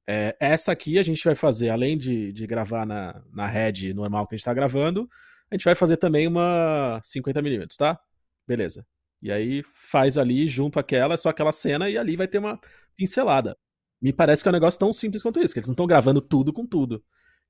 [0.06, 4.26] É, essa aqui a gente vai fazer, além de, de gravar na, na head normal
[4.26, 5.08] que a gente tá gravando,
[5.50, 7.98] a gente vai fazer também uma 50mm, tá?
[8.46, 8.84] Beleza.
[9.20, 12.58] E aí faz ali junto aquela, só aquela cena, e ali vai ter uma
[12.96, 13.56] pincelada.
[14.00, 16.20] Me parece que é um negócio tão simples quanto isso, que eles não estão gravando
[16.20, 17.02] tudo com tudo.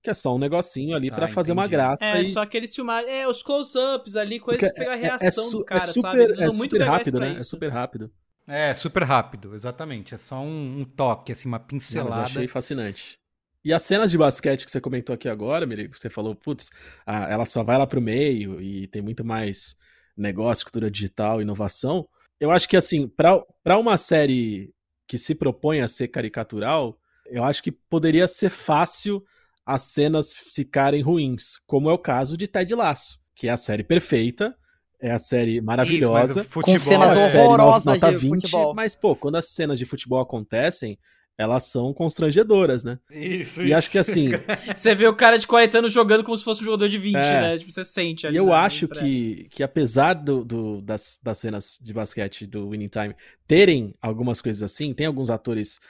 [0.03, 2.03] Que é só um negocinho ali pra Ah, fazer uma graça.
[2.05, 3.09] É, e- só que eles filmaram.
[3.09, 5.85] É, os close-ups ali, coisas porque pra pegar a é- é reação su- do cara,
[5.85, 6.23] é super, sabe?
[6.23, 7.33] Eles é super rápido, né?
[7.33, 7.45] É isso.
[7.51, 8.12] super rápido.
[8.47, 10.14] É, super rápido, exatamente.
[10.14, 12.16] É só um, um toque, assim, uma Não, mas pincelada.
[12.16, 13.19] eu achei fascinante.
[13.64, 16.71] E as cenas de basquete que você comentou aqui agora, Mirigo, você falou, putz,
[17.05, 19.77] ela só vai lá pro meio e tem muito mais
[20.21, 22.07] negócio, cultura digital, inovação.
[22.41, 24.71] Eu acho que, assim, pra pra uma série
[25.07, 29.23] que se propõe a ser caricatural, eu acho que poderia ser fácil
[29.64, 33.85] as cenas ficarem ruins, como é o caso de Ted Lasso, que é a série
[33.85, 34.55] perfeita,
[35.01, 36.41] é a série maravilhosa.
[36.41, 38.75] Isso, futebol cenas uma é- série horrorosas nota de 20, futebol.
[38.75, 40.99] Mas, pô, quando as cenas de futebol acontecem,
[41.39, 42.99] elas são constrangedoras, né?
[43.11, 44.30] Isso, E acho que assim,
[44.74, 47.14] Você vê o cara de 40 anos jogando como se fosse um jogador de 20,
[47.14, 47.41] É.
[47.41, 47.59] né?
[47.59, 48.36] Tipo, você sente e ali.
[48.36, 52.89] eu na- acho que, que apesar do, do- das, das cenas de basquete do Winning
[52.89, 53.14] Time
[53.47, 55.80] terem algumas coisas assim, tem alguns atores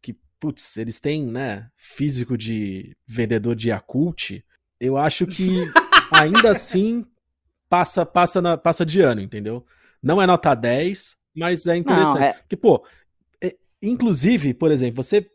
[0.00, 4.40] que, putz, eles têm, né, físico de vendedor de Yakult,
[4.80, 5.48] eu acho que
[6.12, 7.04] ainda assim
[7.68, 9.64] passa, passa, na- passa de ano, entendeu?
[10.00, 12.18] Não é nota 10, mas é interessante.
[12.20, 12.84] Não, é- Porque, pô,
[13.82, 15.26] inclusive, por exemplo, você.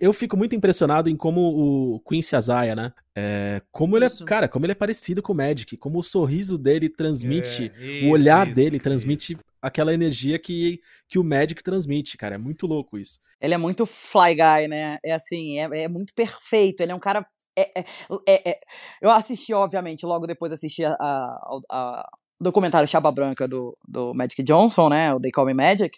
[0.00, 2.90] Eu fico muito impressionado em como o Quincy Azaya, né?
[3.14, 4.24] É, como ele é, Isso.
[4.24, 7.82] cara, como ele é parecido com o Magic, como o sorriso dele transmite, É, o
[7.98, 8.82] isso, olhar isso, dele isso.
[8.82, 12.36] transmite aquela energia que, que o Magic transmite, cara.
[12.36, 13.18] É muito louco isso.
[13.38, 14.96] Ele é muito fly guy, né?
[15.04, 16.80] É assim, é, é muito perfeito.
[16.80, 17.26] Ele é um cara.
[17.56, 17.84] é- é-
[18.26, 18.60] é- é-
[19.02, 22.08] Eu assisti, obviamente, logo depois assisti a, a- ao- a-
[22.40, 25.12] o documentário Chaba Branca do, do Magic Johnson, né?
[25.14, 25.94] O They Call Me Magic.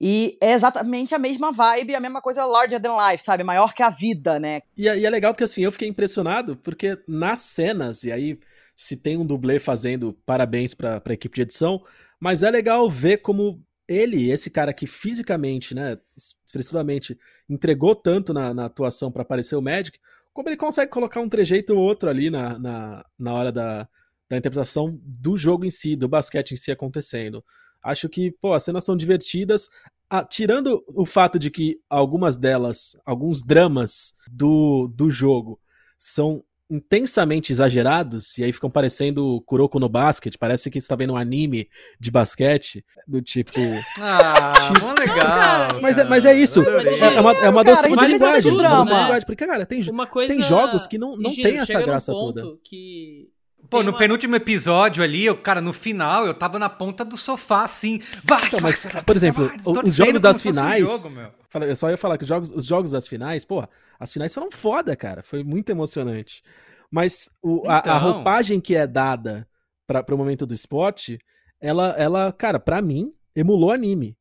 [0.00, 3.42] E é exatamente a mesma vibe, a mesma coisa larger than life, sabe?
[3.42, 4.60] Maior que a vida, né?
[4.76, 8.38] E, é- e é legal porque assim, eu fiquei impressionado, porque nas cenas, e aí
[8.76, 11.82] se tem um dublê fazendo parabéns pra, pra equipe de edição,
[12.20, 15.98] mas é legal ver como ele, esse cara que fisicamente, né,
[16.46, 17.18] expressivamente,
[17.48, 19.98] entregou tanto na, na atuação pra aparecer o Magic,
[20.32, 23.88] como ele consegue colocar um trejeito ou outro ali na, na, na hora da,
[24.28, 27.42] da interpretação do jogo em si, do basquete em si acontecendo.
[27.82, 29.68] Acho que, pô, as cenas são divertidas,
[30.10, 35.60] ah, tirando o fato de que algumas delas, alguns dramas do, do jogo
[35.98, 41.14] são intensamente exagerados, e aí ficam parecendo Kuroko no Basket, parece que você tá vendo
[41.14, 41.66] um anime
[41.98, 43.58] de basquete, do tipo...
[43.98, 45.80] Ah, Tipo- mó legal.
[45.80, 48.48] Mas é, mas é isso, é, é uma, é uma Cara, adoção de linguagem, de
[48.58, 50.34] uma linguagem, porque, cara, tem, jo- Uma coisa...
[50.34, 52.58] tem jogos que não, não Gino, tem essa graça ponto toda.
[52.62, 53.30] Que
[53.70, 57.16] Pô, no uma- penúltimo episódio ali, eu, cara, no final, eu tava na ponta do
[57.16, 58.00] sofá, assim.
[58.24, 61.10] Vai, Então, vai, mas, por exemplo, vai, os jogos das fosse um finais- jogo,
[61.64, 63.68] Eu só ia falar que os jogos, os jogos das finais, porra,
[64.00, 65.22] as finais foram foda, cara.
[65.22, 66.42] Foi muito emocionante.
[66.90, 67.98] Mas o- a, a Então.
[68.12, 69.46] roupagem que é dada
[69.86, 71.18] para o momento do esporte,
[71.60, 74.16] ela, ela, cara, pra mim, emulou anime.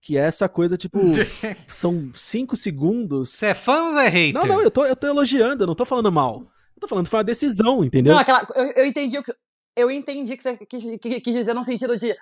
[0.00, 0.98] Que é essa coisa, tipo,
[1.66, 3.30] são cinco segundos.
[3.30, 4.32] Você é fã ou é hater?
[4.34, 6.46] Não, não, eu tô, eu tô elogiando, eu não tô falando mal.
[6.76, 8.12] Eu tô falando que foi uma decisão, entendeu?
[8.14, 8.46] Não, aquela.
[8.54, 9.32] Eu, eu entendi o que.
[9.74, 12.12] Eu entendi que você quis, que- quis dizer no sentido de.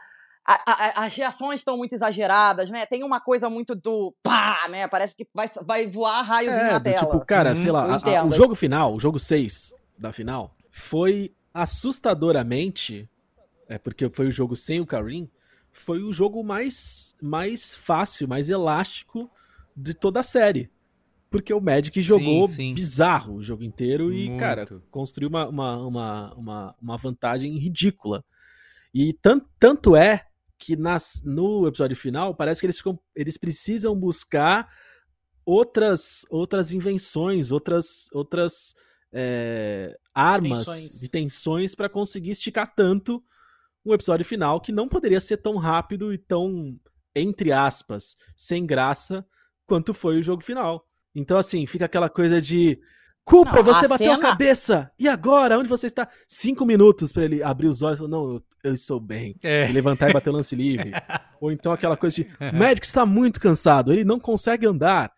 [0.46, 2.84] a- a- as reações estão muito exageradas, né?
[2.86, 4.86] Tem uma coisa muito do pá, né?
[4.88, 6.98] Parece que vai, vai voar raios É, na do tela.
[7.06, 11.32] tipo, cara, Uhum, sei lá, a- o jogo final, o jogo 6 da final, foi
[11.52, 13.08] assustadoramente,
[13.68, 15.30] é porque foi o jogo sem o Karim,
[15.72, 19.30] foi o jogo mais, mais fácil, mais elástico
[19.76, 20.70] de toda a série.
[21.34, 22.72] Porque o Magic jogou sim.
[22.74, 24.38] bizarro o jogo inteiro e, Muito.
[24.40, 28.24] cara, construiu uma, uma, uma, uma, uma vantagem ridícula.
[28.94, 30.24] E tan- tanto é
[30.56, 34.68] que nas, no episódio final parece que eles, ficam, eles precisam buscar
[35.44, 38.74] outras outras invenções, outras outras
[39.12, 41.00] é, armas, Tensões.
[41.00, 43.22] de tensões pra conseguir esticar tanto
[43.84, 46.78] um episódio final que não poderia ser tão rápido e tão,
[47.14, 49.26] entre aspas, sem graça
[49.66, 50.86] quanto foi o jogo final.
[51.14, 52.78] Então, assim, fica aquela coisa de.
[53.26, 54.90] Cooper, Não, você a bateu a cena- cabeça!
[54.98, 55.58] E agora?
[55.58, 56.06] Onde você está?
[56.28, 59.34] Cinco minutos pra ele abrir os olhos e falar, não, eu, eu estou bem.
[59.42, 59.66] É.
[59.66, 60.92] E levantar e bater o lance livre.
[61.40, 62.28] Ou então aquela coisa de.
[62.52, 65.10] Magic está muito cansado, ele não consegue andar.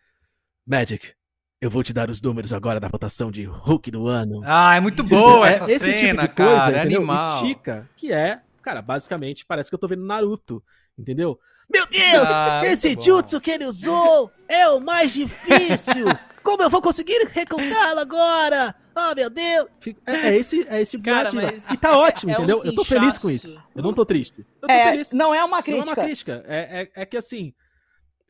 [0.65, 1.13] Magic,
[1.61, 4.41] eu vou te dar os números agora da votação de Hulk do ano.
[4.45, 6.99] Ah, é muito boa É essa esse cena, tipo de coisa, cara, é entendeu?
[6.99, 7.35] animal.
[7.43, 10.63] Estica, que é, cara, basicamente parece que eu tô vendo Naruto,
[10.97, 11.37] entendeu?
[11.71, 13.01] Meu Deus, Ah, esse bom.
[13.01, 16.05] jutsu que ele usou é o mais difícil.
[16.43, 18.73] Como eu vou conseguir recrutá-lo agora?
[18.95, 19.67] Oh, meu Deus.
[20.07, 21.53] É, é esse, é esse tipo de narrativa.
[21.73, 22.63] E tá ótimo, é um entendeu?
[22.65, 23.61] eu tô feliz com isso.
[23.75, 24.45] Eu não tô triste.
[24.61, 25.11] Eu tô É, feliz.
[25.11, 25.89] não é uma Não é crítica.
[25.89, 26.43] uma crítica.
[26.47, 27.53] É, é, é que assim,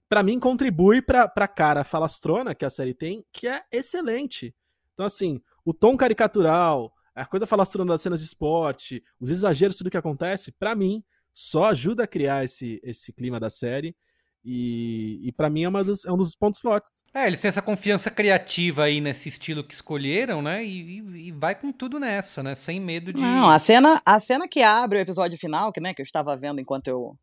[0.10, 4.54] pra mim contribui pra, pra cara falastrona que a série tem, que é excelente.
[4.94, 9.92] Então, assim, o tom caricatural, a coisa falastrona das cenas de esporte, os exageros, tudo
[9.92, 11.02] que acontece, pra mim,
[11.40, 13.96] só ajuda a criar esse, esse clima da série.
[14.44, 16.92] E, e para mim é, uma dos- é um dos pontos fortes.
[17.14, 20.66] É, eles têm essa confiança criativa aí nesse estilo que escolheram, né?
[20.66, 22.56] E, e- e vai com tudo nessa, né?
[22.56, 23.20] Sem medo de.
[23.22, 26.36] Não, a cena, a cena que abre o episódio final, que, né, que eu estava
[26.36, 27.14] vendo enquanto eu,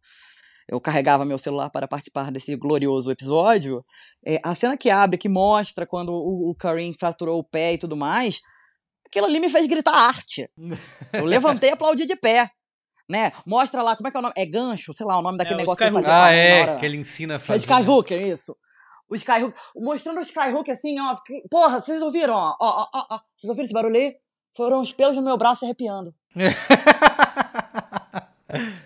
[0.69, 3.81] eu carregava meu celular para participar desse glorioso episódio,
[4.25, 7.79] é, a cena que abre, que mostra quando o, o Karim fraturou o pé e
[7.79, 8.39] tudo mais,
[9.07, 10.49] aquilo ali me fez gritar arte.
[11.13, 12.49] Eu levantei e aplaudi de pé.
[13.09, 13.33] Né?
[13.47, 14.35] Mostra lá, como é que é o nome?
[14.37, 16.09] É gancho, sei lá, o nome daquele o negócio que ele Skyhook.
[16.11, 16.77] fazia Ah, é, hora.
[16.81, 17.59] que ele ensina a É fazer.
[17.61, 18.57] Skyhooker, isso.
[19.09, 19.55] O Skyhook.
[19.77, 21.17] Mostrando o Skyhook assim, ó.
[21.19, 22.57] fiquei- Porra, vocês ouviram, ó?
[22.59, 23.21] Ó, ó, ó, ó.
[23.37, 24.17] Vocês ouviram esse barulho aí?
[24.57, 26.15] Foram os pelos no meu braço arrepiando.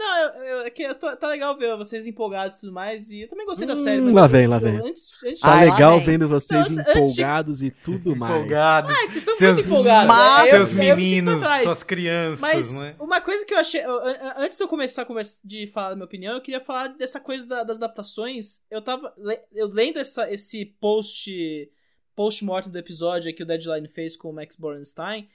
[0.00, 3.10] Não, eu, eu, é que eu tô- tá legal ver vocês empolgados e tudo mais.
[3.10, 4.00] E eu também gostei da série.
[4.00, 4.76] Hum, mas lá vem, lá vem.
[4.78, 6.06] Antes, antes Tá legal vem.
[6.06, 8.34] vendo vocês de- empolgados e tudo mais.
[8.34, 8.90] Empolgados.
[8.90, 10.08] Ah, é que vocês estão Seus- muito empolgados.
[10.08, 11.62] Mas- é, eu- Seus meninos, trás.
[11.64, 12.94] suas crianças, Mas né?
[12.98, 13.84] uma coisa que eu achei.
[13.84, 16.40] eu- an- an- Antes de eu começar a conversa, de falar da minha opinião, eu
[16.40, 18.60] queria falar dessa coisa da- das adaptações.
[18.70, 19.12] Eu tava.
[19.52, 21.70] Eu lendo essa, esse post.
[22.16, 25.28] Post-mortem do episódio que o Deadline fez com o Max Borenstein.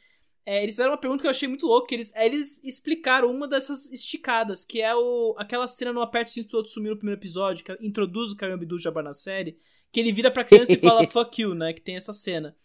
[0.46, 1.88] É, eles fizeram uma pergunta que eu achei muito louca.
[1.88, 6.50] que Eles, eles explicaram uma dessas esticadas, que é o, aquela cena no Aperto Cinto
[6.50, 9.58] pro outro sumir no primeiro episódio, que introduz o Karim Abdul-Jabbar na série,
[9.91, 11.74] que ele vira pra criança e fala fuck you, né?
[11.74, 12.56] Que tem essa cena.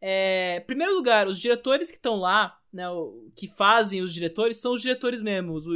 [0.00, 4.72] É, primeiro lugar, os diretores que estão lá, né, o- que fazem os diretores, são
[4.72, 5.66] os diretores mesmos.
[5.66, 5.72] O,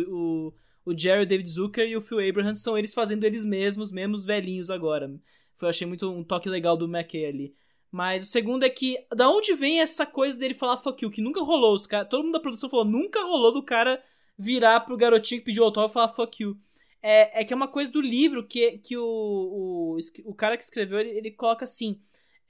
[0.87, 3.91] o, o Jerry, o David Zucker e o Phil Abraham são eles fazendo eles mesmos,
[3.93, 5.09] mesmo os velhinhos agora.
[5.57, 7.55] Foi, eu achei muito um toque legal do McKay ali.
[7.95, 11.23] Mas o segundo é que, da onde vem essa coisa dele falar fuck you, que
[11.23, 11.77] nunca rolou.
[11.77, 14.03] Os cara, todo mundo da produção falou, nunca rolou do cara
[14.37, 16.59] virar pro garotinho que pediu autógrafo e falar fuck you.
[17.01, 20.65] É, é que é uma coisa do livro que, que o, o, o cara que
[20.65, 22.01] escreveu, ele, ele coloca assim.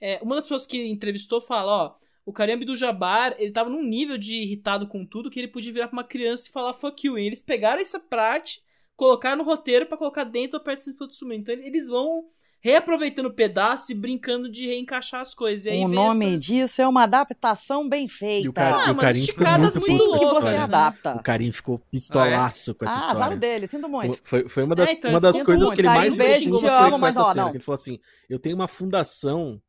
[0.01, 3.83] é, uma das pessoas que entrevistou fala, ó, o Karim do Jabbar, ele tava num
[3.83, 7.05] nível de irritado com tudo que ele podia virar pra uma criança e falar fuck
[7.05, 7.19] you.
[7.19, 8.63] E eles pegaram essa parte,
[8.95, 11.33] colocaram no roteiro pra colocar dentro do Aperto do.
[11.33, 12.25] Então eles vão
[12.65, 15.67] reaproveitando pedaços e brincando de reencaixar as coisas.
[15.67, 18.47] E aí O nome essas- disso é uma adaptação bem feita.
[18.47, 20.51] E o, cara, Ah, e o Karim ficou esticadas muito muito puto com essa você
[20.57, 20.63] né?
[20.63, 21.15] adapta.
[21.15, 23.23] O Karim ficou pistolaço com essa Ah, história.
[23.23, 24.19] azar dele, sinto muito.
[24.23, 25.75] Foi, foi uma das, É, então, uma das coisas muito.
[25.75, 27.49] que ele Carinho, mais beijo, foi amo, com mas, essa ó, cena.
[27.51, 29.61] Ele falou assim: eu tenho uma fundação,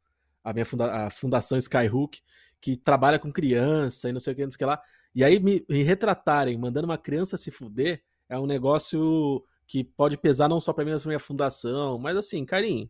[0.43, 2.21] a minha funda a fundação Skyhook,
[2.63, 4.81] que trabalha com criança e não sei o que, não sei o que lá.
[5.15, 10.17] E aí me, me retratarem, mandando uma criança se fuder, é um negócio que pode
[10.17, 11.99] pesar não só pra mim, mas pra minha fundação.
[11.99, 12.89] Mas assim, Karim,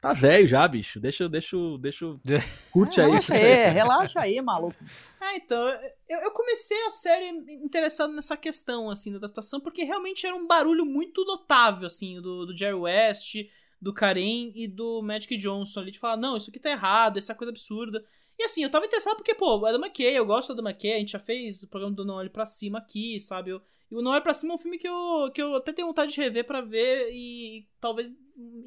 [0.00, 1.00] tá velho já, bicho.
[1.00, 2.06] Deixa, deixa, deixa.
[2.70, 3.06] Curte aí.
[3.06, 4.76] Relaxa curte aí, relaxa aí, maluco.
[5.20, 5.68] Ah, então,
[6.08, 10.46] eu, eu comecei a série interessado nessa questão, assim, da adaptação, porque realmente era um
[10.46, 13.36] barulho muito notável, assim, do, do Jerry West,
[13.80, 17.34] do Karen e do Magic Johnson ali, de falar, não, isso aqui tá errado, essa
[17.34, 18.04] coisa absurda.
[18.38, 20.94] E assim, eu tava interessado porque, pô, o Adam McKay, eu gosto do Adam McKay,
[20.94, 23.50] a gente já fez o programa do Não Olhe Pra Cima aqui, sabe?
[23.50, 23.62] Eu,
[23.94, 25.86] e o Não Olhe Pra Cima é um filme que eu, que eu até tenho
[25.86, 28.12] vontade de rever pra ver e talvez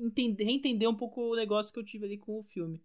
[0.02, 2.82] entender, reentender um pouco o negócio que eu tive ali com o filme.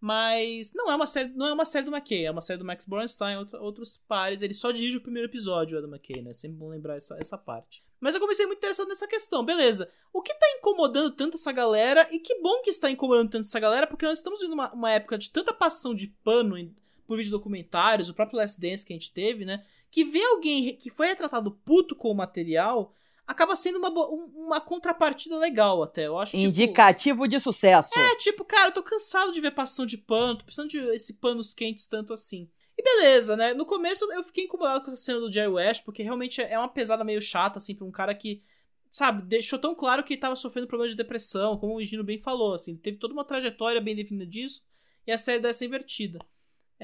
[0.00, 2.64] Mas não é uma série, não é uma série do McKay, é uma série do
[2.64, 4.42] Max Bernstein, outra, outros pares.
[4.42, 6.32] Ele só dirige o primeiro episódio, o Adam McKay, né?
[6.32, 7.84] Sempre bom lembrar essa, essa parte.
[8.00, 9.88] Mas eu comecei muito interessado nessa questão, beleza.
[10.12, 13.60] O que tá incomodando tanto essa galera, e que bom que está incomodando tanto essa
[13.60, 16.74] galera, porque nós estamos vivendo uma, uma época de tanta passão de pano em,
[17.06, 19.64] por vídeo documentários, o próprio Last Dance que a gente teve, né?
[19.92, 22.92] Que ver alguém que foi retratado puto com o material
[23.26, 26.06] acaba sendo uma, um- uma contrapartida legal até.
[26.06, 27.96] Eu acho tipo, Indicativo de sucesso.
[27.98, 31.14] é, tipo, cara, eu tô cansado de ver passão de pano, tô precisando de esse
[31.14, 32.50] panos quentes tanto assim.
[32.76, 33.54] E beleza, né?
[33.54, 36.68] No começo eu fiquei incomodado com essa cena do Jerry West, porque realmente é uma
[36.68, 38.42] pesada meio chata, assim, pra um cara que,
[38.88, 42.18] sabe, deixou tão claro que ele tava sofrendo problemas de depressão, como o Gino bem
[42.18, 44.62] falou, assim, teve toda uma trajetória bem definida disso,
[45.06, 46.18] e a série dessa invertida.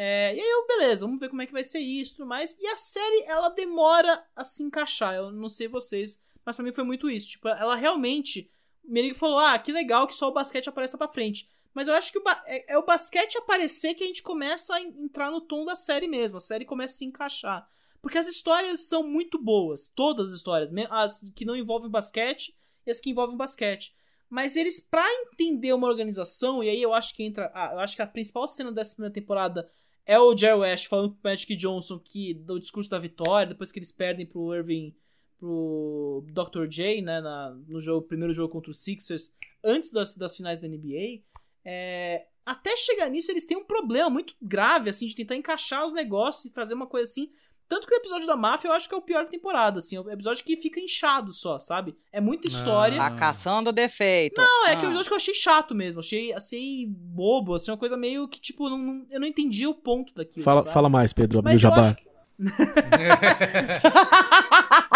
[0.01, 2.29] É, e aí eu, beleza, vamos ver como é que vai ser isso e tudo
[2.29, 2.57] mais.
[2.61, 5.17] E a série, ela demora a se encaixar.
[5.17, 7.31] Eu não sei vocês, mas pra mim foi muito isso.
[7.31, 8.49] Tipo, ela realmente.
[8.85, 11.51] O Merigo falou: ah, que legal que só o basquete apareça pra frente.
[11.75, 14.81] Mas eu acho que o é, é o basquete aparecer que a gente começa a
[14.81, 16.37] en- entrar no tom da série mesmo.
[16.37, 17.69] A série começa a se encaixar.
[18.01, 19.89] Porque as histórias são muito boas.
[19.89, 20.71] Todas as histórias.
[20.91, 23.93] As que não envolvem basquete e as que envolvem basquete.
[24.31, 27.51] Mas eles, pra entender uma organização, e aí eu acho que entra.
[27.53, 29.69] ah, eu acho que a principal cena dessa primeira temporada
[30.09, 33.79] é o Jerry West falando pro Magic Johnson que do discurso da vitória, depois que
[33.79, 34.97] eles perdem pro Irving,
[35.39, 36.67] pro Dr.
[36.67, 40.67] J, né, na, no jogo, primeiro jogo contra os Sixers, antes das, das finais da
[40.67, 41.23] NBA.
[41.63, 45.93] É, até chegar nisso, eles têm um problema muito grave, assim, de tentar encaixar os
[45.93, 47.31] negócios e fazer uma coisa assim.
[47.69, 49.97] Tanto que o episódio da máfia eu acho que é o pior da temporada, assim.
[49.97, 51.95] É o episódio que fica inchado só, sabe?
[52.11, 52.97] É muita história.
[52.97, 54.41] Tá caçando defeito.
[54.41, 54.77] Não, é Ah.
[54.77, 56.01] que o episódio que eu achei chato mesmo.
[56.01, 59.75] Achei, achei bobo, assim, uma coisa meio que, tipo, não, não- eu não entendi o
[59.75, 60.45] ponto daquilo.
[60.45, 60.73] Fala, sabe?
[60.73, 61.85] fala mais, Pedro, Jabbar.
[61.91, 62.08] acho que-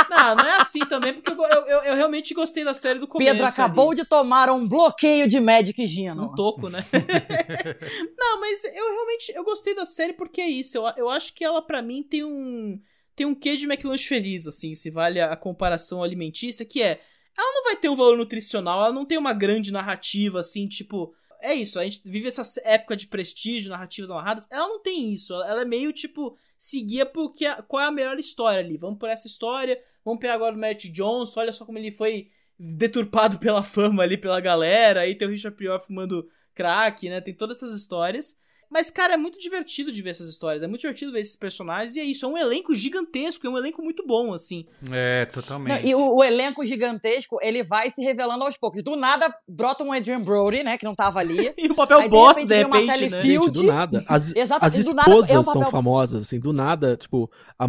[0.08, 3.30] Não, não é assim também, porque eu, eu, eu- realmente gostei da série do começo.
[3.30, 4.00] Pedro acabou ali.
[4.00, 6.24] de tomar um bloqueio de Magic Gino.
[6.24, 6.86] Um toco, né?
[8.16, 10.76] não, mas eu realmente eu gostei da série porque é isso.
[10.78, 12.80] Eu, eu acho que ela, pra mim, tem um.
[13.14, 17.00] Tem um quê de McLanche feliz, assim, se vale a, a comparação alimentícia, que é.
[17.36, 21.14] Ela não vai ter um valor nutricional, ela não tem uma grande narrativa, assim, tipo.
[21.40, 24.46] É isso, a gente vive essa época de prestígio, narrativas amarradas.
[24.48, 25.34] Ela não tem isso.
[25.42, 28.76] Ela é meio, tipo, seguia porque qual é a melhor história ali.
[28.76, 32.30] Vamos por essa história, vamos pegar agora o Magic Johnson, olha só como ele foi
[32.56, 35.00] deturpado pela fama ali, pela galera.
[35.00, 37.20] Aí tem o Richard Prior fumando crack, né?
[37.20, 38.38] Tem todas essas histórias.
[38.72, 40.62] Mas, cara, é muito divertido de ver essas histórias.
[40.62, 41.94] É muito divertido ver esses personagens.
[41.96, 44.64] E é isso, é um elenco gigantesco, é um elenco muito bom, assim.
[44.90, 45.86] É, Não, totalmente.
[45.86, 48.82] e o, o elenco gigantesco, ele vai se revelando aos poucos.
[48.82, 51.52] Do nada, brota um Adrian Brody, né, que não tava ali.
[51.58, 53.22] E o papel Aí, de bosta, repente, de repente, né?
[53.22, 53.46] Field.
[53.46, 54.04] Gente, do nada.
[54.08, 57.30] As, Exato, as e do nada é esposas são papel- famosas, assim, do nada, tipo,
[57.58, 57.64] a,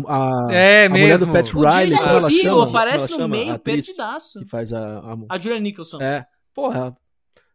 [0.47, 1.28] a, É a mulher do.
[1.28, 2.70] Pat O Riley, Jay como ela chama?
[2.70, 3.28] aparece ela no chama?
[3.28, 4.39] meio, A atriz perdidaço.
[4.39, 6.01] que faz a, a, A Julia Nicholson.
[6.01, 6.95] É, porra.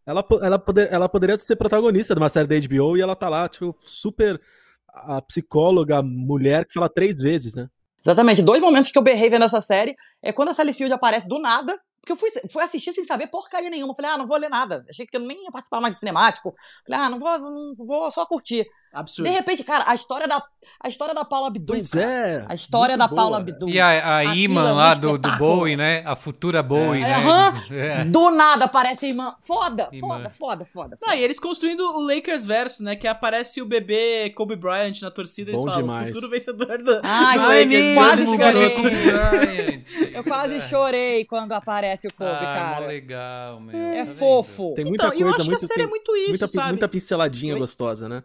[0.08, 3.28] Ela, ela, poder, ela poderia ser protagonista de uma série da HBO e ela tá
[3.28, 4.40] lá, tipo, super
[4.88, 7.68] a psicóloga mulher que fala três vezes, né?
[8.02, 8.40] Exatamente.
[8.40, 11.38] Dois momentos que eu berrei vendo essa série é quando a Sally Field aparece do
[11.38, 11.78] nada.
[12.00, 13.94] Porque eu fui, fui assistir sem saber porcaria nenhuma.
[13.94, 14.82] Falei, ah, não vou ler nada.
[14.88, 16.54] Achei que eu nem ia participar mais de cinemático.
[16.86, 18.66] Falei, ah, não vou, não vou só curtir.
[18.92, 19.28] Absurdo.
[19.28, 20.42] De repente, cara, a história da,
[20.82, 21.66] a história da Paula Abdul.
[21.76, 22.04] Pois cara.
[22.06, 22.44] é.
[22.48, 23.20] A história da boa.
[23.20, 23.68] Paula Abdul.
[23.68, 25.30] E a, a imã é um lá do, do.
[25.36, 26.02] Bowie, né?
[26.06, 27.14] A futura Bowie, né?
[27.14, 27.64] Aham.
[27.70, 28.04] É.
[28.06, 29.34] Do nada aparece a irmã.
[29.38, 30.08] Foda, Irmã.
[30.30, 30.96] foda, foda, foda.
[31.06, 32.96] Ah, e eles construindo o Lakers verso, né?
[32.96, 36.10] Que aparece o bebê Kobe Bryant na torcida e eles Bom falam, demais.
[36.10, 37.94] o futuro vencedor do, Ai, do ai, Lakers.
[37.94, 39.84] quase chorei.
[40.12, 42.86] Eu quase chorei quando aparece o Kobe, ah, cara.
[42.86, 43.78] legal, meu.
[43.78, 44.72] É Tá fofo.
[44.74, 46.28] Tem muita Então, e eu coisa, acho muito, que a série tem é muito isso,
[46.30, 46.68] muita, sabe?
[46.70, 48.22] muita pinceladinha gostosa, né?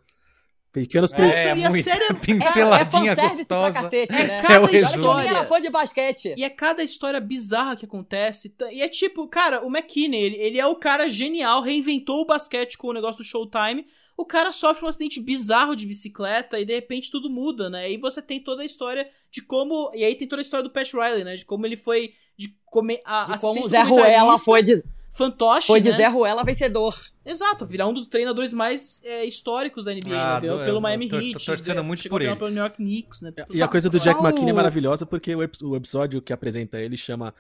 [0.73, 1.13] Pequenos...
[1.13, 3.73] É, e a muita série é- É, é pinceladinha fanservice pra gostosa.
[3.73, 4.41] cacete, né?
[4.41, 5.13] cada É o Olha que eu resumo.
[5.19, 6.33] nem era fã de basquete.
[6.35, 8.53] E é cada história bizarra que acontece.
[8.71, 12.75] E é tipo, cara, o McKinney, ele, ele é o cara genial, reinventou o basquete
[12.75, 13.85] com o negócio do Showtime.
[14.17, 17.91] O cara sofre um acidente bizarro de bicicleta e de repente tudo muda, né?
[17.91, 19.91] E você tem toda a história de como.
[19.93, 21.35] E aí tem toda a história do Pat Riley, né?
[21.35, 22.13] De como ele foi.
[22.35, 22.99] De come...
[23.05, 25.97] a, De como Zé Ruela foi de, Fantoche, foi de né?
[25.97, 26.99] Zé Ruela vencedor.
[27.25, 30.47] Exato, virar um dos treinadores mais é, históricos da NBA, Ah, né?
[30.65, 31.45] Pelo eu Miami tô- tô Heat.
[31.45, 32.35] torcendo ganhou- muito chegou por ele.
[32.35, 33.31] pelo New York Knicks, né?
[33.53, 36.33] E a coisa do Jack o- McKinney é maravilhosa porque o, ep- o episódio que
[36.33, 37.33] apresenta ele chama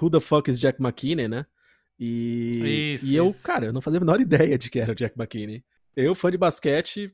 [0.00, 1.46] Who the Fuck is Jack McKinney, né?
[2.00, 3.42] E, Isso, e eu, isso.
[3.42, 5.64] cara, eu não fazia a menor ideia de que era o Jack McKinney.
[5.96, 7.12] Eu, fã de basquete,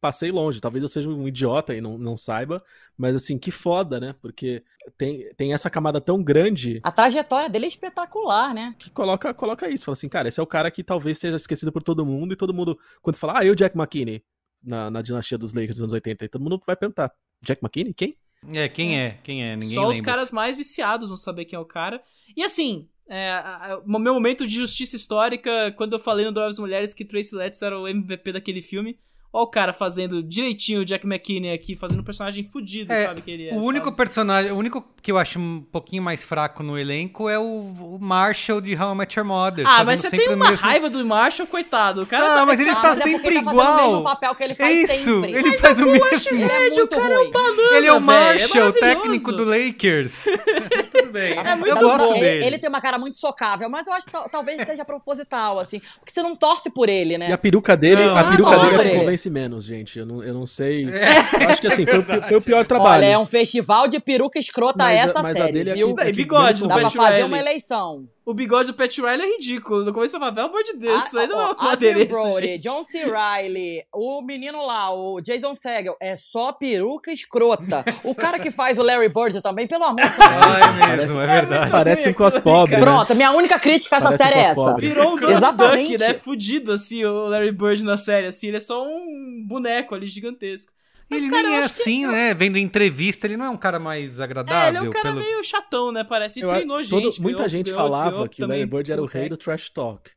[0.00, 0.60] passei longe.
[0.60, 2.62] Talvez eu seja um idiota e não, não saiba,
[2.96, 4.14] mas assim, que foda, né?
[4.20, 4.62] Porque
[4.96, 8.74] tem, tem essa camada tão grande A trajetória dele é espetacular, né?
[8.78, 9.84] que coloca, coloca isso.
[9.84, 12.36] Fala assim, cara, esse é o cara que talvez seja esquecido por todo mundo e
[12.36, 14.22] todo mundo, quando você fala, ah, eu, Jack McKinney,
[14.62, 17.12] na, na dinastia dos Lakers dos anos 80, e todo mundo vai perguntar,
[17.44, 17.94] Jack McKinney?
[17.94, 18.16] Quem?
[18.52, 19.18] É, quem é?
[19.22, 19.54] Quem é?
[19.54, 20.12] Ninguém Só os lembra.
[20.12, 22.02] caras mais viciados vão saber quem é o cara.
[22.34, 26.32] E assim, é, a- a- o meu momento de justiça histórica, quando eu falei no
[26.32, 28.98] Drogas Mulheres que Tracy Letts era o MVP daquele filme.
[29.32, 33.22] Ó o cara fazendo direitinho o Jack McKinney aqui, fazendo um personagem fudido, É, sabe
[33.22, 33.54] que ele é.
[33.54, 33.96] o único sabe?
[33.96, 37.98] personagem, o único que eu acho um pouquinho mais fraco no elenco é o, o
[38.00, 39.64] Marshall de How I Met Your Mother.
[39.68, 42.02] Ah, mas você tem o uma mesmo- raiva do Marshall, coitado.
[42.02, 43.76] O cara Não, tá- mas ele Ah, tá é sempre ele tá o igual.
[43.90, 45.30] mesmo papel que ele faz Isso, sempre.
[45.32, 46.02] ele Mas faz o mesmo.
[46.32, 47.30] Ele é muito ruim.
[47.30, 48.78] banana, Ele é o velho, Marshall, maravilhoso.
[48.80, 50.24] técnico do Lakers.
[51.00, 51.32] Tudo bem.
[51.38, 52.46] É muito eu gosto bom, dele.
[52.46, 55.80] Ele, tem uma cara muito socável, mas eu acho que tal- talvez seja proposital, assim.
[55.98, 57.30] Porque você não torce por ele, né?
[57.30, 59.98] E a peruca dele, Não, a não peruca dele me convence menos, gente.
[59.98, 60.86] Eu não, eu não sei.
[60.86, 63.02] Eu acho que assim, foi, o- foi o pior trabalho.
[63.04, 65.74] Olha, é um festival de peruca escrota Mas a- essa mas a série, dele é
[65.74, 65.94] viu?
[65.94, 67.24] que- E bigode, Dá pra fazer Riley.
[67.24, 68.08] uma eleição.
[68.30, 69.84] O bigode do Pat Riley é ridículo.
[69.84, 71.68] No começo você fala, pelo amor de Deus, Ah, isso aí não ó, é um
[71.68, 72.62] adereço, Brody, gente.
[72.62, 72.98] John C.
[73.04, 77.84] Riley, o menino lá, o Jason Segel, é só peruca escrota.
[78.04, 80.18] o cara que faz o Larry Bird também, pelo amor de Deus.
[80.20, 81.70] Ah, é mesmo, é verdade.
[81.72, 82.82] Parece um cos pobre, né?
[82.82, 84.54] Pronto, minha única crítica a essa Parece um série é essa.
[84.54, 84.86] cos-pobre.
[84.88, 85.56] Virou um Donald.
[85.56, 86.14] Duck, né?
[86.14, 88.46] Fudido, assim, o Larry Bird na série, assim.
[88.46, 90.72] Ele é só um boneco ali gigantesco.
[91.10, 92.32] Mas, ele cara, nem é que- assim, né?
[92.34, 94.62] Vendo entrevista, ele não é um cara mais agradável.
[94.62, 95.24] É, ele é um cara pelo...
[95.24, 96.04] meio chatão, né?
[96.04, 96.38] Parece.
[96.40, 97.20] E Eu- treinou todo- gente.
[97.20, 99.68] muita ganhou- gente ganhou- falava ganhou que o Larry Bird era o rei do trash
[99.70, 100.10] talk.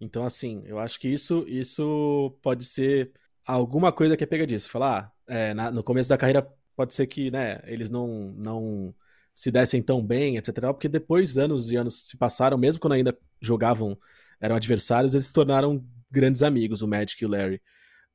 [0.00, 3.12] Então, assim, eu acho que isso, isso pode ser
[3.46, 4.70] alguma coisa que é pega disso.
[4.70, 8.94] Falar, ah, é, na- no começo da carreira pode ser que, né, eles não, não
[9.34, 10.54] se dessem tão bem, etc.
[10.72, 13.96] Porque depois anos e anos se passaram, mesmo quando ainda jogavam,
[14.40, 17.60] eram adversários, eles se tornaram grandes amigos, o Magic e o Larry.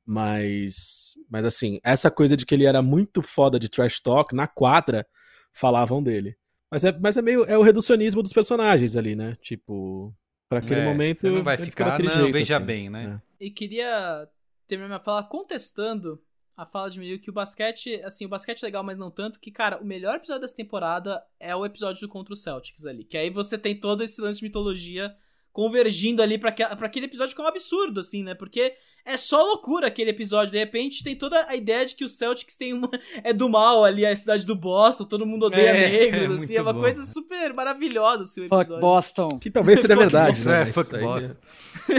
[0.06, 4.46] Mas, mas assim, essa coisa de que ele era muito foda de trash talk, na
[4.46, 5.04] quadra
[5.52, 6.36] falavam dele.
[6.70, 9.36] Mas é, mas é meio é o reducionismo dos personagens ali, né?
[9.40, 10.14] Tipo,
[10.48, 11.20] pra aquele É, momento.
[11.20, 12.66] você não vai ficar, não, jeito, veja assim.
[12.66, 13.20] bem, né?
[13.40, 14.28] E queria
[14.66, 16.22] terminar minha fala contestando
[16.56, 19.38] a fala de Miriam que o basquete, assim, o basquete é legal, mas não tanto,
[19.38, 23.04] que, cara, o melhor episódio dessa temporada é o episódio do contra o Celtics ali.
[23.04, 25.14] Que aí você tem todo esse lance de mitologia
[25.56, 26.50] convergindo ali pra
[26.82, 28.34] aquele episódio que é um absurdo, assim, né?
[28.34, 28.74] Porque
[29.06, 30.52] é só loucura aquele episódio.
[30.52, 32.90] De repente tem toda a ideia de que o Celtics tem uma.
[33.24, 36.56] é do mal ali, a cidade do Boston, todo mundo odeia É, negros, é assim,
[36.56, 36.80] é uma bom.
[36.80, 38.80] coisa super maravilhosa, assim, o Fuck episódio.
[38.82, 39.38] Boston.
[39.38, 40.50] Que talvez seja Fuck verdade, Boston.
[40.50, 40.60] né?
[40.60, 41.36] É, fuck Boston.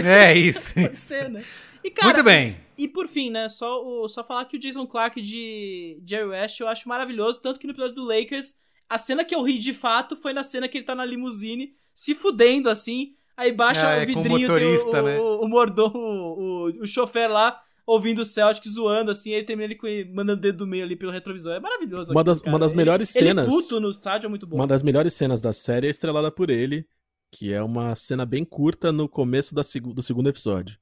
[0.06, 0.74] É isso.
[0.74, 1.44] Pode ser, né?
[1.82, 2.56] E, cara, Muito bem.
[2.78, 6.60] E por fim, né, só, o- só falar que o Jason Clark de Jerry West
[6.60, 8.54] eu acho maravilhoso, tanto que no episódio do Lakers,
[8.88, 11.72] a cena que eu ri de fato foi na cena que ele tá na limusine,
[11.92, 15.18] se fudendo assim, aí baixa Ah, o é, com o vidrinho, tem motorista, o, né?
[15.18, 19.46] o, o mordomo, o, o, o chofer lá, ouvindo o Celtic zoando, assim, aí ele
[19.46, 21.52] termina ele com ele mandando o dedo do meio ali pelo retrovisor.
[21.54, 22.12] É maravilhoso.
[22.12, 22.52] Uma aquilo, das- cara.
[22.52, 24.56] uma das Ele- melhores ele cenas- puto no estádio é muito bom.
[24.56, 26.86] Uma das melhores cenas da série é estrelada por ele,
[27.32, 29.62] que é uma cena bem curta no começo da
[29.94, 30.76] do segundo episódio.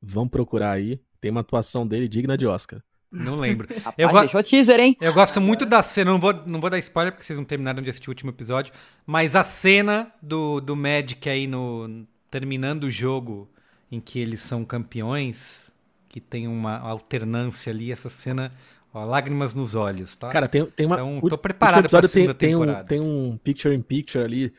[0.00, 2.82] Vão procurar aí, tem uma atuação dele digna de Oscar.
[3.12, 3.68] Não lembro.
[3.84, 4.96] Rapaz, Eu, go- deixou teaser, hein?
[5.00, 7.82] eu gosto muito da cena, não vou, não vou dar spoiler porque vocês não terminaram
[7.82, 8.72] de assistir o último episódio,
[9.06, 13.48] mas a cena do, do Magic aí no terminando o jogo
[13.90, 15.70] em que eles são campeões,
[16.08, 18.50] que tem uma alternância ali, essa cena,
[18.94, 20.30] ó, lágrimas nos olhos, tá?
[20.30, 20.96] Cara, tem, tem uma.
[20.96, 22.88] Então, o- tô preparado pra episódio tem, segunda tem um, temporada.
[22.88, 24.52] tem um picture in picture ali,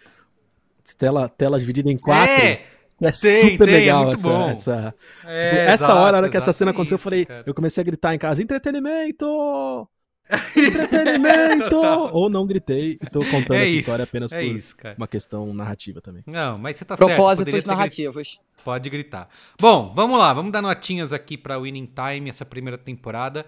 [0.97, 2.36] tela, tela dividida em quatro.
[2.36, 2.62] É,
[3.02, 4.50] É tem, super tem, é legal muito essa, bom.
[4.50, 7.04] essa, É, Tipo, essa exato, hora, a hora que essa cena é aconteceu, eu isso,
[7.04, 7.44] falei, cara.
[7.46, 9.88] eu comecei a gritar em casa, entretenimento!
[10.56, 11.76] Entretenimento!
[12.14, 14.96] Ou não gritei, e tô contando É essa isso, história apenas é por isso, cara.
[14.98, 16.24] uma questão narrativa também.
[16.26, 17.08] Não, mas você tá certo.
[17.08, 18.39] Propósitos ter gri- narrativos.
[18.64, 19.28] Pode gritar.
[19.60, 23.46] Bom, vamos lá, vamos dar notinhas aqui pra Winning Time, essa primeira temporada.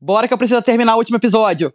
[0.00, 1.72] Bora que eu preciso terminar o último episódio.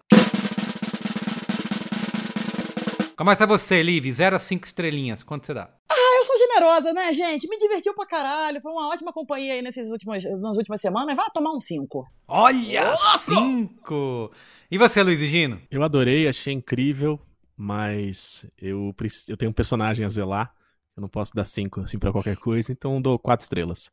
[3.15, 5.21] Começa você, Liv, 0 a 5 estrelinhas.
[5.21, 5.69] Quanto você dá?
[5.87, 7.47] Ah, eu sou generosa, né, gente?
[7.47, 8.59] Me divertiu pra caralho.
[8.59, 11.15] Foi uma ótima companhia aí nesses últimos, nas últimas semanas.
[11.15, 12.07] Vai tomar um 5.
[12.27, 12.95] Olha!
[13.27, 14.31] 5!
[14.71, 15.61] E você, Luiz e Gino?
[15.69, 17.19] Eu adorei, achei incrível,
[17.55, 18.93] mas eu,
[19.29, 20.51] eu tenho um personagem a zelar.
[20.97, 23.91] Eu não posso dar cinco assim pra qualquer coisa, então eu dou quatro estrelas.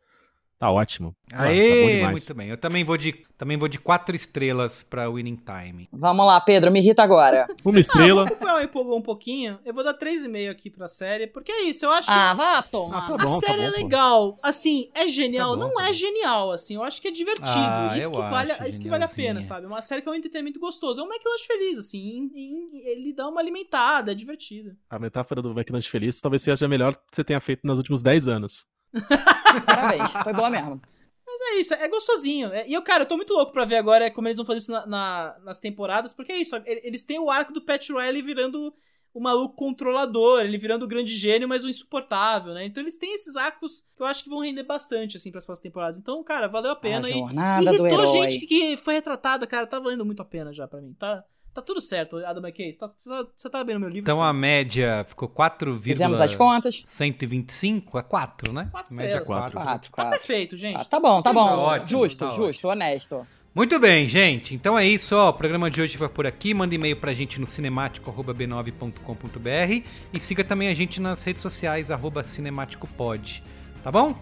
[0.60, 1.16] Tá ótimo.
[1.32, 2.10] Ah, tá Aê, demais.
[2.12, 2.48] muito bem.
[2.50, 5.88] Eu também vou de também vou de 4 estrelas pra Winning Time.
[5.90, 7.46] Vamos lá, Pedro, me irrita agora.
[7.64, 8.26] Uma estrela.
[8.28, 9.58] Ah, o Paul empolgou um pouquinho.
[9.64, 12.60] Eu vou dar 3,5 aqui pra série, porque é isso, eu acho que Ah, vá
[12.62, 12.98] tomar.
[12.98, 13.76] Ah, tá a bom, tá série bom, é pô.
[13.78, 14.38] legal.
[14.42, 15.52] Assim, é genial.
[15.52, 16.74] Tá bom, não tá é genial, assim.
[16.74, 17.48] Eu acho que é divertido.
[17.48, 19.64] Ah, isso que vale, isso que vale a pena, sabe?
[19.66, 21.00] Uma série que é um entretenimento gostoso.
[21.00, 21.98] É um McLanche feliz, assim.
[21.98, 24.76] em- em- ele dá uma alimentada, é divertido.
[24.90, 28.02] A metáfora do McLanche Feliz talvez seja a melhor que você tenha feito nos últimos
[28.02, 28.66] 10 anos.
[29.66, 30.80] Parabéns, foi boa mesmo.
[31.26, 32.52] Mas é isso, é gostosinho.
[32.52, 34.58] É- E eu, cara, eu tô muito louco pra ver agora como eles vão fazer
[34.58, 37.88] isso na- na- nas temporadas, porque é isso, e- eles têm o arco do Pat
[37.88, 38.74] Riley virando
[39.12, 42.64] o maluco controlador, ele virando o grande gênio, mas o insuportável, né?
[42.66, 45.62] Então eles têm esses arcos que eu acho que vão render bastante, assim, pras próximas
[45.62, 45.98] temporadas.
[45.98, 47.06] Então, cara, valeu a pena.
[47.06, 48.30] A e jornada do irritou herói.
[48.30, 50.92] gente que foi retratada, cara, tá valendo muito a pena já pra mim.
[50.94, 51.24] Tá,
[51.54, 52.74] tá tudo certo, Adam McKay.
[52.74, 54.02] Tá, você, tá, você tá bem no meu livro.
[54.02, 54.24] Então sim.
[54.24, 56.84] a média ficou 4, Fizemos as contas.
[56.86, 58.68] 125 é 4, né?
[58.70, 59.50] Quatro média estrelas.
[59.52, 59.60] 4.
[59.60, 60.18] Quatro, Tá quatro.
[60.18, 60.80] perfeito, gente.
[60.80, 61.46] Ah, tá bom, tá bom.
[61.46, 63.26] Tá ótimo, justo, tá justo, honesto.
[63.52, 64.54] Muito bem, gente.
[64.54, 65.30] Então é isso, ó.
[65.30, 66.54] O programa de hoje vai por aqui.
[66.54, 72.22] Manda e-mail pra gente no cinemático.b9.com.br e siga também a gente nas redes sociais, arroba
[72.22, 73.42] cinemáticopod.
[73.82, 74.14] Tá bom?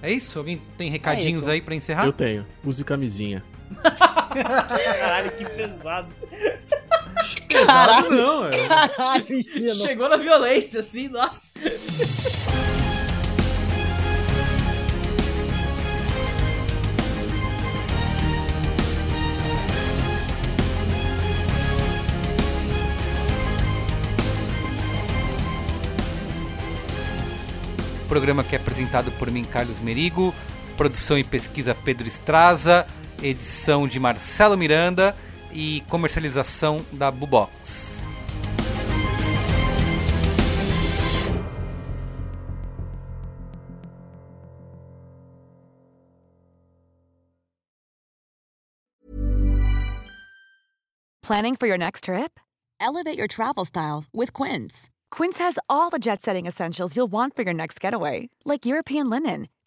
[0.00, 0.38] É isso?
[0.38, 1.50] Alguém tem recadinhos isso.
[1.50, 2.06] aí pra encerrar?
[2.06, 2.46] Eu tenho.
[2.64, 3.42] Use camisinha.
[4.28, 6.08] Caralho, que pesado.
[7.48, 8.68] Caralho, Não, é.
[8.68, 9.74] caralho.
[9.74, 11.52] Chegou na violência, assim, nossa.
[28.08, 30.34] programa que é apresentado por mim, Carlos Merigo,
[30.76, 32.86] produção e pesquisa Pedro Estraza,
[33.22, 35.16] edição de Marcelo Miranda
[35.52, 38.08] e comercialização da Bubox.
[51.22, 52.40] Planning for your next trip?
[52.80, 54.88] Elevate your travel style with Quince.
[55.10, 59.10] Quince has all the jet setting essentials you'll want for your next getaway, like European
[59.10, 59.48] linen,